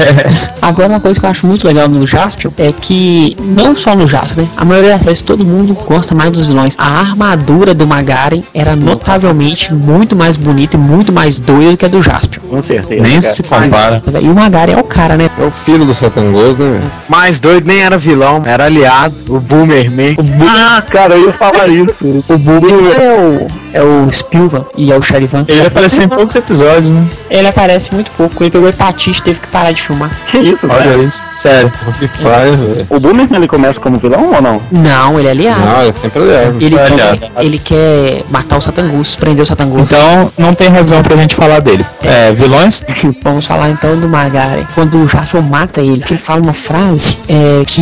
[0.62, 4.08] Agora uma coisa que eu acho muito legal no Jaspion é que, não só no
[4.08, 6.74] Jaspion, né, a maioria das vezes todo mundo gosta mais dos vilões.
[6.78, 11.84] A armadura do Magaren era notavelmente muito mais bonita e muito mais doida do que
[11.84, 12.42] a do Jaspion.
[12.48, 13.02] Com certeza.
[13.02, 13.32] Nem cara.
[13.34, 14.02] se compara.
[14.22, 15.28] E o Magaren é o cara, né?
[15.38, 16.80] É o filho do Satangos, né?
[17.06, 20.16] Mais doido nem era vilão, era aliado, o Boomerman.
[20.48, 22.06] Ah, cara, eu ia falar isso.
[22.28, 25.44] O Bulma É o, é o Spilvan e é o Charivan.
[25.48, 27.06] Ele apareceu em poucos episódios, né?
[27.30, 28.42] Ele aparece muito pouco.
[28.42, 30.10] Ele pegou hepatite teve que parar de filmar.
[30.30, 31.08] Que isso, Olha sério?
[31.08, 31.22] isso.
[31.30, 31.72] Sério.
[31.98, 32.86] Que paia, velho.
[32.90, 34.62] O Boomerman ele começa como vilão ou não?
[34.70, 35.60] Não, ele é aliado.
[35.60, 36.56] Não, é sempre aliado.
[36.60, 37.30] Ele quer, aliado.
[37.38, 39.92] ele quer matar o Satangus, prender o Satangus.
[39.92, 41.84] Então não tem razão pra gente falar dele.
[42.02, 42.84] É, vilões?
[43.22, 44.64] Vamos falar então do Magaren.
[44.74, 47.80] Quando o Jaspion mata ele, que ele fala uma frase é, que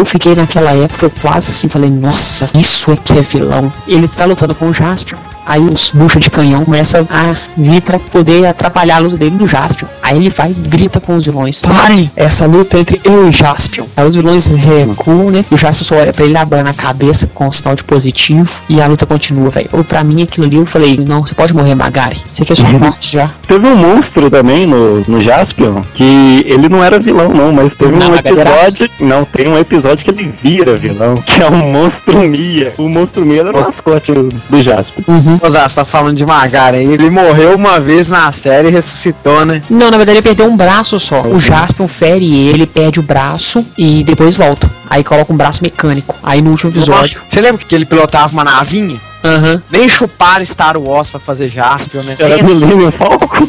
[0.00, 3.70] eu fiquei naquela época eu quase assim falei, nossa, isso é que é vilão.
[3.86, 5.18] Ele tá lutando com o Jaspion.
[5.46, 9.46] Aí os buchas de canhão começam a vir pra poder atrapalhar a luta dele do
[9.46, 9.88] Jaspion.
[10.02, 12.10] Aí ele vai e grita com os vilões: Parem!
[12.16, 13.86] Essa luta é entre eu e Jaspion.
[13.96, 15.44] Aí os vilões recuam, né?
[15.50, 18.60] E o Jaspion só olha pra ele abana a cabeça com um sinal de positivo.
[18.68, 19.68] E a luta continua, velho.
[19.72, 22.16] Ou Pra mim aquilo ali eu falei: Não, você pode morrer, Magari.
[22.32, 23.30] Você fez sua parte já.
[23.46, 27.96] Teve um monstro também no, no Jaspion, que ele não era vilão não, mas teve
[27.96, 28.88] Não, um episódio...
[29.00, 32.72] Não, tem um episódio que ele vira vilão, que é o Monstro Mia.
[32.78, 35.02] O Monstro Mia era o mascote do, do Jaspion.
[35.40, 36.78] Ô, Zé, você tá falando de Magaren.
[36.78, 39.62] Ele morreu uma vez na série e ressuscitou, né?
[39.68, 41.20] Não, na verdade ele perdeu um braço só.
[41.22, 44.70] O Jaspion fere ele, ele perde o braço e depois volta.
[44.88, 46.16] Aí coloca um braço mecânico.
[46.22, 47.22] Aí no último episódio.
[47.30, 48.98] Você lembra que ele pilotava uma navinha?
[49.22, 49.62] Aham.
[49.70, 52.16] Nem chuparam Star Wars pra fazer Jaspion, né?
[52.18, 53.46] Era Millennium Falcon.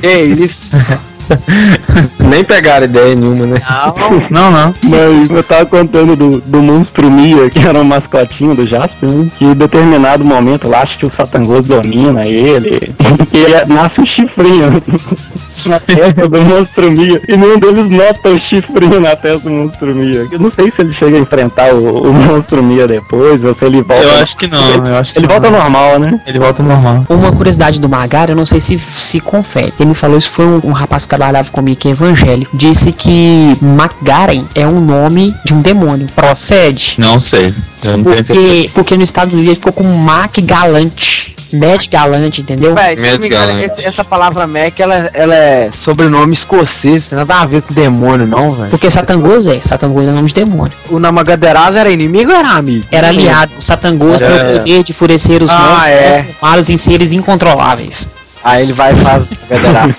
[0.00, 1.02] Que isso?
[2.18, 3.60] Nem pegaram ideia nenhuma, né?
[4.30, 4.30] Não.
[4.30, 4.74] Não, não.
[4.82, 9.30] Mas eu tava contando do, do Monstro Mia, que era um mascotinho do Jaspion, né?
[9.38, 12.92] que em determinado momento lá, acho que o Satangos domina ele,
[13.30, 14.82] que ele nasce um chifrinho.
[15.62, 19.50] Chifre na testa do Monstro Mia e nenhum deles nota o chifrinho na testa do
[19.50, 20.26] Monstro Mia.
[20.30, 23.64] Eu não sei se ele chega a enfrentar o, o Monstro Mia depois ou se
[23.64, 24.04] ele volta.
[24.04, 25.34] Eu acho que não, eu acho que Ele não.
[25.34, 26.20] volta normal, né?
[26.26, 27.06] Ele volta normal.
[27.08, 29.72] Uma curiosidade do Magari, eu não sei se se confere.
[29.76, 32.56] Quem me falou isso foi um, um rapaz que trabalhava comigo que é evangélico.
[32.56, 36.08] Disse que McGaren é um nome de um demônio.
[36.14, 36.96] Procede?
[36.98, 37.54] Não sei.
[37.84, 38.34] Eu não tenho certeza.
[38.34, 41.36] Porque, porque no Estados Unidos ele ficou com Mac Galante.
[41.52, 42.74] Mad Galante, entendeu?
[42.74, 47.62] Véi, não esse- essa palavra Mac, ela, ela é sobrenome escocês, tem nada a ver
[47.62, 48.70] com demônio, não, velho.
[48.70, 49.60] Porque Satangoso é.
[49.60, 50.72] Satangoso é nome de demônio.
[50.90, 52.84] O Namagaderaza era inimigo ou era amigo?
[52.90, 53.52] Era aliado.
[53.58, 54.58] O Satangoso tem o É.
[54.58, 56.12] poder de enfurecer os Ah, mortos e é.
[56.22, 58.08] transformá-los em seres incontroláveis.
[58.44, 59.94] Aí ele vai e faz Namagaderaza.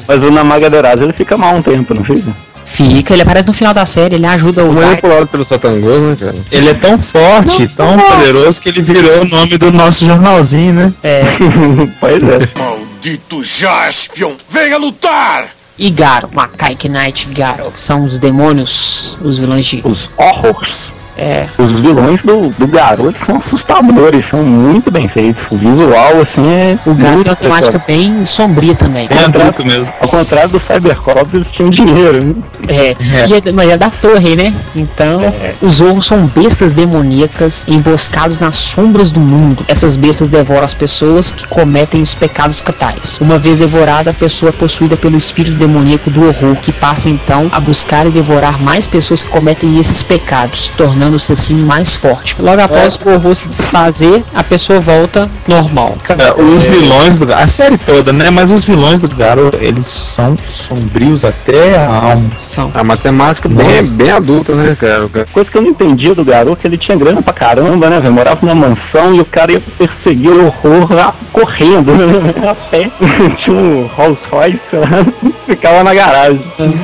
[0.06, 2.30] Mas o Namagaderaza ele fica mal um tempo, não fica?
[2.70, 4.84] Fica, ele aparece no final da série, ele ajuda o Foi Vai.
[4.86, 6.36] manipulado pelo Satangoso, né, cara?
[6.52, 10.92] Ele é tão forte, tão poderoso que ele virou o nome do nosso jornalzinho, né?
[11.02, 11.22] É,
[11.98, 12.48] pois é.
[12.56, 14.34] Maldito Jaspion!
[14.48, 15.48] Venha lutar!
[15.80, 19.80] e Garo, Makai Knight Garo, que são os demônios, os vilões de.
[19.82, 20.92] Os horrors.
[21.16, 25.46] É, Os vilões do, do garoto são assustadores, são muito bem feitos.
[25.52, 26.78] O visual, assim, é.
[26.86, 29.08] o Garo muito tem uma temática bem sombria também.
[29.08, 29.92] Bem adulto mesmo.
[30.00, 32.22] Ao contrário do Cybercops, eles tinham dinheiro.
[32.22, 32.34] né?
[32.68, 32.96] É,
[33.28, 34.54] e é, mas é da torre, né?
[34.74, 35.20] Então,
[35.60, 39.64] os orros são bestas demoníacas emboscados nas sombras do mundo.
[39.68, 43.18] Essas bestas devoram as pessoas que cometem os pecados capitais.
[43.20, 47.48] Uma vez devorada, a pessoa é possuída pelo espírito demoníaco do horror, que passa então
[47.52, 52.36] a buscar e devorar mais pessoas que cometem esses pecados, tornando-se assim mais forte.
[52.38, 55.96] Logo após o horror se desfazer, a pessoa volta normal.
[56.04, 58.28] Cara, os vilões do a série toda, né?
[58.28, 62.30] Mas os vilões do Garo, eles são sombrios até a alma.
[62.36, 62.70] São.
[62.74, 63.94] A matemática bem, Nossa.
[63.94, 65.08] bem adulta, né, cara?
[65.32, 68.12] Coisa que eu não entendia do garoto, que ele tinha grana pra caramba, né, velho?
[68.12, 72.34] Morava numa mansão e o cara ia perseguir o horror lá correndo, né?
[72.50, 72.90] A pé.
[73.36, 75.06] tinha um Rolls Royce lá,
[75.46, 76.40] ficava na garagem.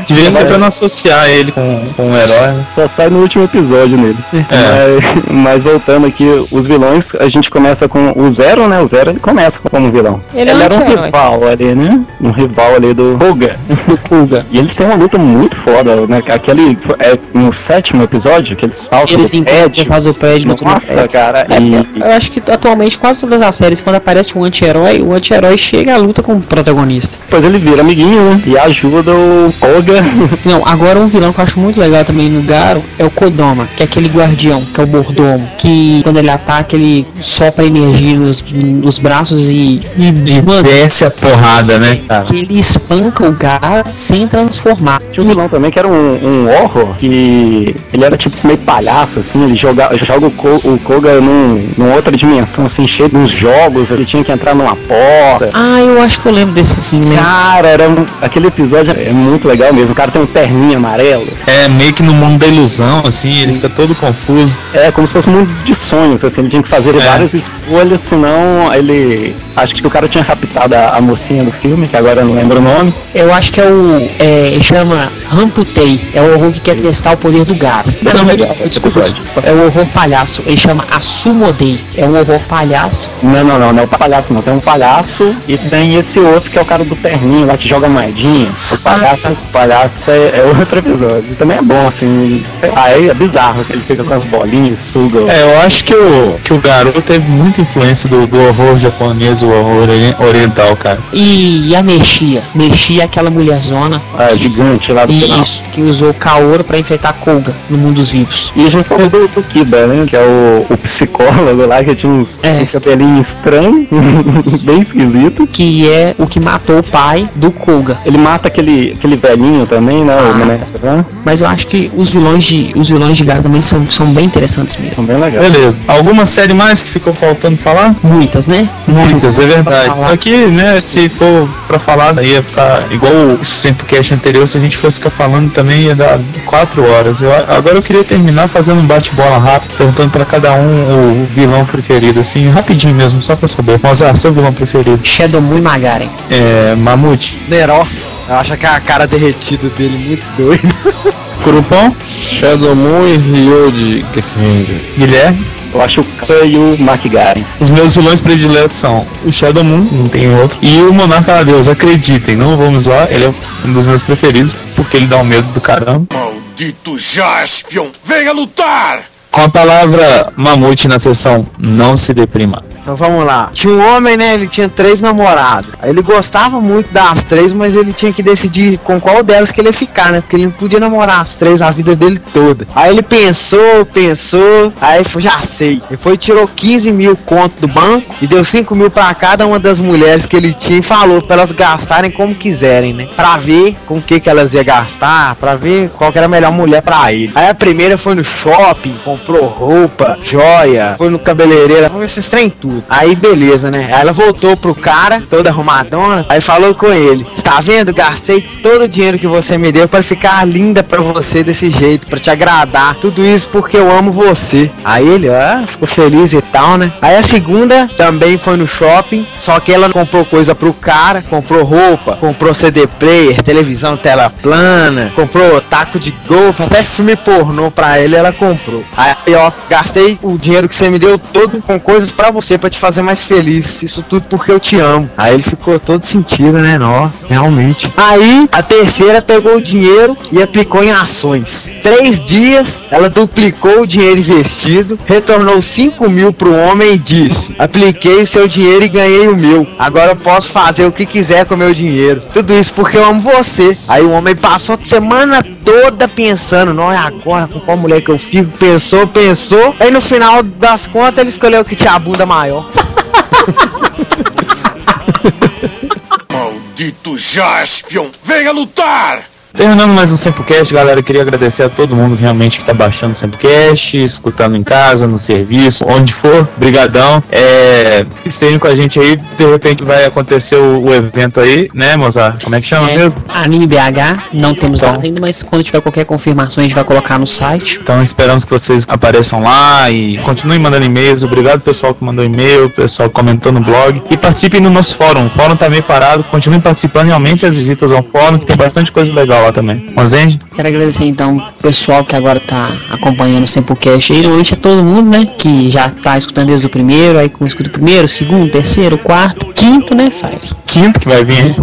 [0.07, 2.67] Devia ser pra não associar ele com, com o herói, né?
[2.75, 4.19] Só sai no último episódio nele.
[4.33, 8.81] Mas, mas voltando aqui, os vilões, a gente começa com o Zero, né?
[8.81, 10.21] O Zero ele começa como vilão.
[10.35, 12.01] Ele é um era um rival ali, né?
[12.25, 13.57] Um rival ali do Koga.
[13.87, 14.47] Do Kuga.
[14.51, 16.23] E eles têm uma luta muito foda, né?
[16.29, 16.79] Aquele.
[16.99, 19.85] É, no sétimo episódio, que eles saltam Eles do prédio.
[20.03, 21.11] do prédio, no Nossa, prédio.
[21.11, 21.47] cara.
[21.51, 25.13] É, E, eu acho que atualmente quase todas as séries, quando aparece um anti-herói, o
[25.13, 27.19] anti-herói chega à luta com o protagonista.
[27.25, 28.43] depois ele vira amiguinho, né?
[28.47, 30.03] E ajuda o Koga.
[30.45, 33.69] Não, agora um vilão que eu acho muito legal também no Garo é o Kodama,
[33.77, 38.17] que é aquele guardião, que é o mordomo, que quando ele ataca ele sopra energia
[38.17, 42.23] nos, nos braços e, e, E mano, desce a porrada, né, cara?
[42.25, 45.01] que ele espanca o Garo sem transformar.
[45.11, 49.19] Tinha um vilão também que era um, um horror, que ele era tipo meio palhaço,
[49.21, 53.17] assim, ele joga, joga o, Ko, o Koga num, numa outra dimensão, assim, cheio de
[53.17, 55.51] uns jogos, ele tinha que entrar numa porta.
[55.53, 57.25] Ah, eu acho que eu lembro desse sim, lembro.
[57.25, 58.07] Cara, era um-
[58.37, 59.93] aquele episódio é muito legal mesmo.
[59.93, 61.27] O cara tem um terninho amarelo.
[61.47, 64.55] É meio que no mundo da ilusão, assim, ele fica todo confuso.
[64.75, 66.99] É como se fosse um mundo de sonhos, assim, ele tinha que fazer É.
[67.01, 69.35] várias escolhas, senão ele.
[69.57, 72.35] Acho que o cara tinha raptado a, a mocinha do filme, que agora eu não
[72.35, 72.93] lembro o nome.
[73.15, 74.11] Eu acho que é o.
[74.19, 76.01] É, ele chama Ramputei.
[76.15, 77.89] É o horror que quer testar o poder do Garo.
[78.07, 79.43] Ah, não, legal desculpa, desculpa.
[79.45, 80.43] É o horror palhaço.
[80.47, 81.81] Ele chama Assumodei.
[81.97, 83.11] É um horror palhaço.
[83.23, 84.43] Não, não, não, não é o palhaço, não.
[84.43, 87.69] Tem um palhaço e tem esse outro que é o cara do terninho lá que
[87.69, 88.51] joga moedinha.
[88.71, 91.35] O palhaço, o palhaço é, é outro episódio.
[91.37, 94.79] Também é bom, assim, sei lá, é, é bizarro que ele fica com as bolinhas,
[94.79, 95.21] suga.
[95.33, 99.43] É, eu acho que o, que o garoto teve muita influência do, do horror japonês,
[99.55, 100.99] o ori- oriental, cara.
[101.13, 102.43] E, a Mexia.
[102.55, 104.01] Mexia é aquela mulherzona.
[104.19, 105.41] a gigante lá do final.
[105.43, 108.53] Isso, que usou Kaoro pra enfrentar Koga no mundo dos vivos.
[108.57, 110.05] E a gente falou do, do Kiba, né?
[110.07, 112.63] Que é o, o psicólogo lá, que tinha uns É.
[112.63, 113.87] um cabelinho estranho,
[114.63, 115.47] bem esquisito.
[115.47, 117.99] Que é o que matou o pai do Koga.
[118.05, 120.15] Ele mata aquele, aquele velhinho também, né?
[120.17, 121.05] O Ah, Menezes, né?
[121.25, 122.73] Mas eu acho que os vilões de.
[122.77, 124.97] Os vilões de Garo também são, são bem interessantes mesmo.
[124.97, 125.51] São bem legais.
[125.51, 125.81] Beleza.
[125.89, 127.95] Alguma série mais que ficou faltando falar?
[128.03, 128.69] Muitas, né?
[128.87, 129.99] Muitas, é verdade.
[129.99, 134.61] Só que, né, se for pra falar, ia ficar igual o Sempocast anterior, se a
[134.61, 137.23] gente fosse ficar falando também ia dar quatro horas.
[137.23, 141.65] Eu, agora eu queria terminar fazendo um bate-bola rápido, perguntando pra cada um o vilão
[141.65, 143.79] preferido, assim, rapidinho mesmo, só pra saber.
[143.83, 145.01] Mozart, seu vilão preferido?
[145.03, 146.09] Shadow Moon e Magaren.
[146.31, 146.75] É.
[146.77, 147.39] Mamute.
[147.49, 147.87] Neró.
[148.29, 150.75] Eu acho que a cara derretida dele muito doida.
[151.43, 151.95] Curupão?
[152.09, 154.81] Shadow Moon e Ryo de Geek Ranger.
[154.99, 155.47] Guilherme?
[155.77, 157.45] Eu acho o Khan e o McGaren.
[157.61, 161.43] Os meus vilões prediletos são o Shadow Moon, não tem outro, e o Monarca da
[161.43, 161.69] Deus.
[161.69, 165.47] Acreditem, não vamos lá, ele é um dos meus preferidos, porque ele dá um medo
[165.53, 166.07] do caramba.
[166.15, 167.89] Maldito Jaspion!
[168.03, 169.03] Venha lutar!
[169.31, 172.65] Com a palavra mamute na seção, não se deprima.
[172.87, 173.51] Então vamos lá.
[173.53, 174.35] Tinha um homem, né?
[174.35, 175.73] Ele tinha três namoradas.
[175.83, 179.71] Ele gostava muito das três, mas ele tinha que decidir com qual delas que ele
[179.71, 180.21] ia ficar, né?
[180.21, 182.65] Porque ele não podia namorar as três a vida dele toda.
[182.77, 185.83] Aí ele pensou, pensou, aí foi, já sei.
[185.91, 189.59] Ele foi tirou 15 mil conto do banco e deu 5 mil pra cada uma
[189.59, 193.09] das mulheres que ele tinha e falou pra elas gastarem como quiserem, né?
[193.17, 196.53] Pra ver com o que que elas iam gastar, pra ver qual era a melhor
[196.53, 197.33] mulher pra ele.
[197.35, 202.49] Aí a primeira foi no shopping, comprou roupa, joia, foi no cabeleireiro, foi esses trem
[202.49, 202.76] tudo.
[202.89, 203.89] Aí beleza, né?
[203.93, 207.93] Aí ela voltou pro cara, toda arrumadona, aí falou com ele: Tá vendo?
[207.93, 212.07] Gastei todo o dinheiro que você me deu pra ficar linda pra você desse jeito,
[212.07, 212.97] pra te agradar.
[212.97, 214.71] Tudo isso porque eu amo você.
[214.85, 216.93] Aí ele, ah, ficou feliz e tal, né?
[217.01, 221.65] Aí a segunda também foi no shopping, só que ela comprou coisa pro cara, comprou
[221.65, 228.01] roupa, comprou CD player, televisão tela plana, comprou taco de golfe, até filme pornô pra
[228.01, 228.85] ele ela comprou.
[228.97, 232.71] Aí ó, gastei o dinheiro que você me deu todo com coisas pra você, pra
[232.71, 233.83] te fazer mais feliz.
[233.83, 235.09] Isso tudo porque eu te amo.
[235.17, 236.79] Aí ele ficou todo sentido, né?
[236.79, 237.91] Nó, realmente.
[237.97, 241.47] Aí a terceira pegou o dinheiro e aplicou em ações.
[241.83, 248.23] Três dias, ela duplicou o dinheiro investido, retornou 5 mil pro homem e disse: Apliquei
[248.23, 249.67] o seu dinheiro e ganhei o meu.
[249.79, 252.23] Agora eu posso fazer o que quiser com o meu dinheiro.
[252.33, 253.77] Tudo isso porque eu amo você.
[253.87, 258.11] Aí o homem passou a semana toda pensando: Não é agora com qual mulher que
[258.11, 258.57] eu fico?
[258.59, 259.75] Pensou, pensou.
[259.79, 262.56] Aí no final das contas ele escolheu que tinha a bunda maior.
[266.33, 268.11] Maldito Jaspion!
[268.23, 269.36] Venha lutar!
[269.57, 273.13] Terminando mais um Sempocast, galera, eu queria agradecer a todo mundo realmente que tá baixando
[273.13, 277.23] o Sempocast, escutando em casa, no serviço, onde for, brigadão.
[277.33, 281.97] É, estejam com a gente aí, de repente vai acontecer o, o evento aí, né,
[281.97, 282.45] Mozart?
[282.45, 283.19] Como é que chama É, mesmo?
[283.31, 284.93] Anime BH, não temos Então.
[284.93, 287.81] data ainda, mas quando tiver qualquer confirmação a gente vai colocar no site.
[287.83, 291.25] Então esperamos que vocês apareçam lá e continuem mandando e-mails.
[291.25, 294.03] Obrigado pessoal que mandou e-mail, pessoal que comentou no blog.
[294.11, 295.27] E participem do nosso fórum.
[295.27, 298.55] O fórum tá meio parado, continuem participando e aumentem as visitas ao fórum, que tem
[298.55, 299.91] bastante coisa legal lá também.
[299.95, 300.39] Mozende?
[300.55, 304.83] Quero agradecer então o pessoal que agora tá acompanhando o Sempocast aí, normalmente é todo
[304.83, 308.99] mundo, né, que já tá escutando desde o primeiro, aí escuta o primeiro, segundo, terceiro,
[308.99, 310.41] quarto, quinto, né, Fire?
[310.67, 311.55] Quinto que vai vir, hein?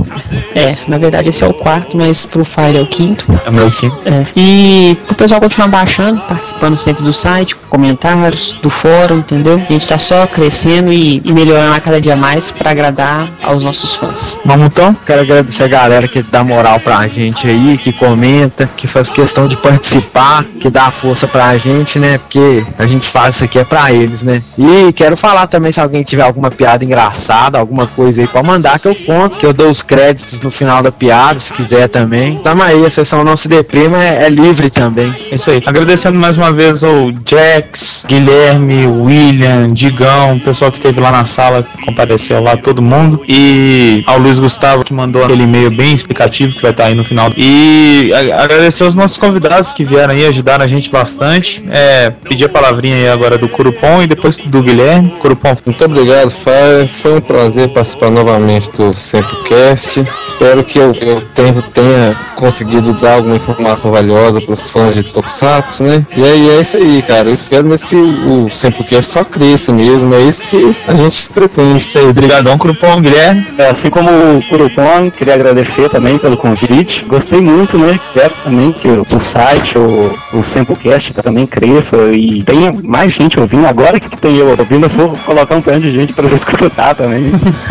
[0.56, 3.26] É, na verdade esse é o quarto, mas pro Fire é o quinto.
[3.46, 3.98] É o meu quinto.
[4.06, 4.26] É.
[4.36, 9.62] E pro pessoal continuar baixando, participando sempre do site, com comentários, do fórum, entendeu?
[9.68, 13.64] A gente tá só crescendo e, e melhorando a cada dia mais pra agradar aos
[13.64, 14.40] nossos fãs.
[14.46, 14.96] Mamutão?
[15.06, 19.48] Quero agradecer a galera que dá moral pra gente aí, que comenta, que faz questão
[19.48, 22.18] de participar, que dá força pra gente, né?
[22.18, 24.42] Porque a gente faz isso aqui é pra eles, né?
[24.58, 28.80] E quero falar também se alguém tiver alguma piada engraçada, alguma coisa aí pra mandar
[28.80, 32.38] que eu conto, que eu dou os créditos no final da piada, se quiser também.
[32.44, 35.14] Tamo aí, a sessão Não Se Deprima é, é livre também.
[35.32, 35.62] É isso aí.
[35.66, 41.26] Agradecendo mais uma vez ao Jax, Guilherme, William, Digão, o pessoal que esteve lá na
[41.26, 43.22] sala, que compareceu lá, todo mundo.
[43.28, 47.04] E ao Luiz Gustavo, que mandou aquele e-mail bem explicativo que vai estar aí no
[47.04, 47.32] final.
[47.38, 51.64] E agradecer aos nossos convidados que vieram aí, ajudaram a gente bastante.
[51.70, 55.10] É, pedir a palavrinha aí agora do Curupom e depois do Guilherme.
[55.20, 56.88] Curupom, Muito obrigado, Fire.
[56.88, 60.04] Foi um prazer participar novamente do Sempocast.
[60.34, 65.04] Espero que eu, eu tenha, tenha conseguido dar alguma informação valiosa para os fãs de
[65.04, 66.06] Tokusatsu, né?
[66.16, 67.30] E aí é isso aí, cara.
[67.30, 70.14] Eu espero mesmo que o Sempocast só cresça mesmo.
[70.14, 71.88] É isso que a gente pretende.
[71.88, 72.06] isso aí.
[72.06, 73.46] Obrigadão, Curupom, Guilherme.
[73.58, 77.06] É, assim como o Curupom, queria agradecer também pelo convite.
[77.06, 78.00] Gostei muito, né?
[78.14, 83.40] Quero também que o, o site, o, o Sempocast também cresça e tenha mais gente
[83.40, 83.68] ouvindo.
[83.68, 86.96] Agora que tem eu ouvindo, eu vou colocar um tanto de gente para vocês escutar
[86.96, 87.24] também.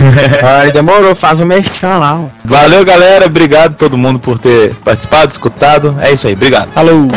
[0.61, 2.52] Aí demorou, faz o merchan lá, ó.
[2.53, 3.25] Valeu, galera.
[3.25, 5.97] Obrigado a todo mundo por ter participado, escutado.
[6.03, 6.35] É isso aí.
[6.35, 6.71] Obrigado.
[6.73, 7.09] Falou!